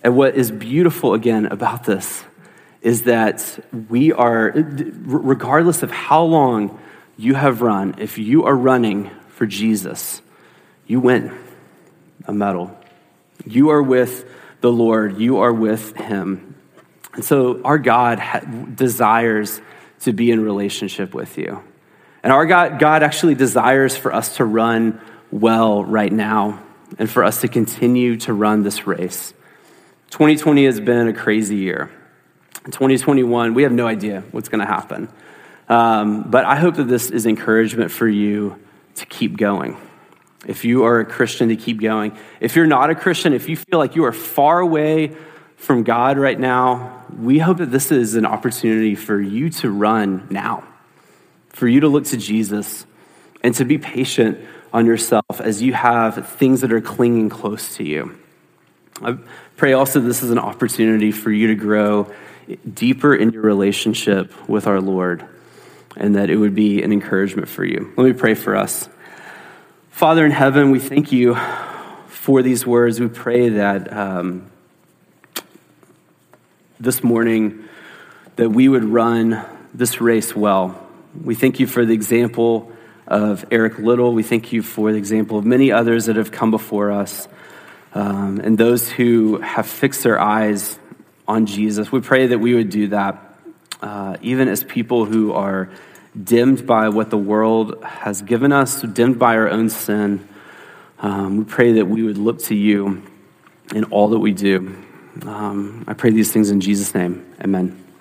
And 0.02 0.16
what 0.16 0.34
is 0.34 0.50
beautiful 0.50 1.14
again 1.14 1.46
about 1.46 1.84
this 1.84 2.24
is 2.80 3.04
that 3.04 3.64
we 3.88 4.12
are, 4.12 4.52
regardless 4.54 5.82
of 5.82 5.90
how 5.90 6.24
long 6.24 6.80
you 7.16 7.34
have 7.34 7.62
run, 7.62 7.94
if 7.98 8.18
you 8.18 8.44
are 8.44 8.56
running 8.56 9.10
for 9.28 9.46
Jesus, 9.46 10.20
you 10.86 10.98
win 10.98 11.36
a 12.24 12.32
medal. 12.32 12.76
You 13.46 13.70
are 13.70 13.82
with 13.82 14.28
the 14.60 14.72
Lord, 14.72 15.18
you 15.18 15.38
are 15.38 15.52
with 15.52 15.96
Him. 15.96 16.56
And 17.14 17.24
so 17.24 17.62
our 17.62 17.78
God 17.78 18.76
desires 18.76 19.60
to 20.00 20.12
be 20.12 20.30
in 20.30 20.42
relationship 20.42 21.14
with 21.14 21.38
you. 21.38 21.62
And 22.22 22.32
our 22.32 22.46
God, 22.46 22.78
God 22.78 23.02
actually 23.02 23.34
desires 23.34 23.96
for 23.96 24.14
us 24.14 24.36
to 24.36 24.44
run 24.44 25.00
well 25.30 25.84
right 25.84 26.12
now 26.12 26.62
and 26.98 27.10
for 27.10 27.24
us 27.24 27.40
to 27.40 27.48
continue 27.48 28.16
to 28.18 28.32
run 28.32 28.62
this 28.62 28.86
race. 28.86 29.34
2020 30.10 30.64
has 30.66 30.80
been 30.80 31.08
a 31.08 31.12
crazy 31.12 31.56
year. 31.56 31.90
2021, 32.66 33.54
we 33.54 33.64
have 33.64 33.72
no 33.72 33.86
idea 33.86 34.22
what's 34.30 34.48
going 34.48 34.60
to 34.60 34.66
happen. 34.66 35.08
Um, 35.68 36.30
but 36.30 36.44
I 36.44 36.56
hope 36.56 36.76
that 36.76 36.84
this 36.84 37.10
is 37.10 37.26
encouragement 37.26 37.90
for 37.90 38.06
you 38.06 38.58
to 38.96 39.06
keep 39.06 39.36
going. 39.36 39.76
If 40.46 40.64
you 40.64 40.84
are 40.84 41.00
a 41.00 41.04
Christian, 41.04 41.48
to 41.48 41.56
keep 41.56 41.80
going. 41.80 42.16
If 42.40 42.56
you're 42.56 42.66
not 42.66 42.90
a 42.90 42.94
Christian, 42.94 43.32
if 43.32 43.48
you 43.48 43.56
feel 43.56 43.78
like 43.78 43.96
you 43.96 44.04
are 44.04 44.12
far 44.12 44.60
away 44.60 45.16
from 45.62 45.84
God 45.84 46.18
right 46.18 46.38
now, 46.38 47.04
we 47.16 47.38
hope 47.38 47.58
that 47.58 47.70
this 47.70 47.92
is 47.92 48.16
an 48.16 48.26
opportunity 48.26 48.96
for 48.96 49.20
you 49.20 49.48
to 49.48 49.70
run 49.70 50.26
now, 50.28 50.64
for 51.50 51.68
you 51.68 51.78
to 51.80 51.88
look 51.88 52.04
to 52.06 52.16
Jesus 52.16 52.84
and 53.44 53.54
to 53.54 53.64
be 53.64 53.78
patient 53.78 54.40
on 54.72 54.86
yourself 54.86 55.40
as 55.40 55.62
you 55.62 55.72
have 55.72 56.28
things 56.30 56.62
that 56.62 56.72
are 56.72 56.80
clinging 56.80 57.28
close 57.28 57.76
to 57.76 57.84
you. 57.84 58.18
I 59.00 59.18
pray 59.56 59.72
also 59.72 60.00
this 60.00 60.24
is 60.24 60.32
an 60.32 60.38
opportunity 60.40 61.12
for 61.12 61.30
you 61.30 61.46
to 61.46 61.54
grow 61.54 62.12
deeper 62.74 63.14
in 63.14 63.30
your 63.30 63.42
relationship 63.42 64.48
with 64.48 64.66
our 64.66 64.80
Lord 64.80 65.24
and 65.96 66.16
that 66.16 66.28
it 66.28 66.36
would 66.36 66.56
be 66.56 66.82
an 66.82 66.92
encouragement 66.92 67.48
for 67.48 67.64
you. 67.64 67.92
Let 67.96 68.04
me 68.04 68.14
pray 68.14 68.34
for 68.34 68.56
us. 68.56 68.88
Father 69.90 70.26
in 70.26 70.32
heaven, 70.32 70.72
we 70.72 70.80
thank 70.80 71.12
you 71.12 71.36
for 72.08 72.42
these 72.42 72.66
words. 72.66 72.98
We 72.98 73.06
pray 73.06 73.50
that 73.50 73.92
um, 73.92 74.50
this 76.82 77.04
morning 77.04 77.68
that 78.34 78.50
we 78.50 78.68
would 78.68 78.82
run 78.82 79.40
this 79.72 80.00
race 80.00 80.34
well. 80.34 80.84
We 81.22 81.36
thank 81.36 81.60
you 81.60 81.68
for 81.68 81.86
the 81.86 81.94
example 81.94 82.72
of 83.06 83.44
Eric 83.52 83.78
Liddell. 83.78 84.12
We 84.12 84.24
thank 84.24 84.52
you 84.52 84.62
for 84.62 84.90
the 84.90 84.98
example 84.98 85.38
of 85.38 85.44
many 85.44 85.70
others 85.70 86.06
that 86.06 86.16
have 86.16 86.32
come 86.32 86.50
before 86.50 86.90
us 86.90 87.28
um, 87.94 88.40
and 88.40 88.58
those 88.58 88.90
who 88.90 89.38
have 89.38 89.68
fixed 89.68 90.02
their 90.02 90.20
eyes 90.20 90.76
on 91.28 91.46
Jesus. 91.46 91.92
We 91.92 92.00
pray 92.00 92.26
that 92.26 92.40
we 92.40 92.52
would 92.54 92.70
do 92.70 92.88
that, 92.88 93.36
uh, 93.80 94.16
even 94.20 94.48
as 94.48 94.64
people 94.64 95.04
who 95.04 95.32
are 95.34 95.70
dimmed 96.20 96.66
by 96.66 96.88
what 96.88 97.10
the 97.10 97.18
world 97.18 97.80
has 97.84 98.22
given 98.22 98.50
us, 98.50 98.82
dimmed 98.82 99.20
by 99.20 99.36
our 99.36 99.48
own 99.48 99.70
sin. 99.70 100.28
Um, 100.98 101.36
we 101.36 101.44
pray 101.44 101.72
that 101.74 101.86
we 101.86 102.02
would 102.02 102.18
look 102.18 102.40
to 102.44 102.56
you 102.56 103.04
in 103.72 103.84
all 103.84 104.08
that 104.08 104.18
we 104.18 104.32
do. 104.32 104.81
Um, 105.26 105.84
I 105.86 105.94
pray 105.94 106.10
these 106.10 106.32
things 106.32 106.50
in 106.50 106.60
Jesus' 106.60 106.94
name. 106.94 107.24
Amen. 107.42 107.91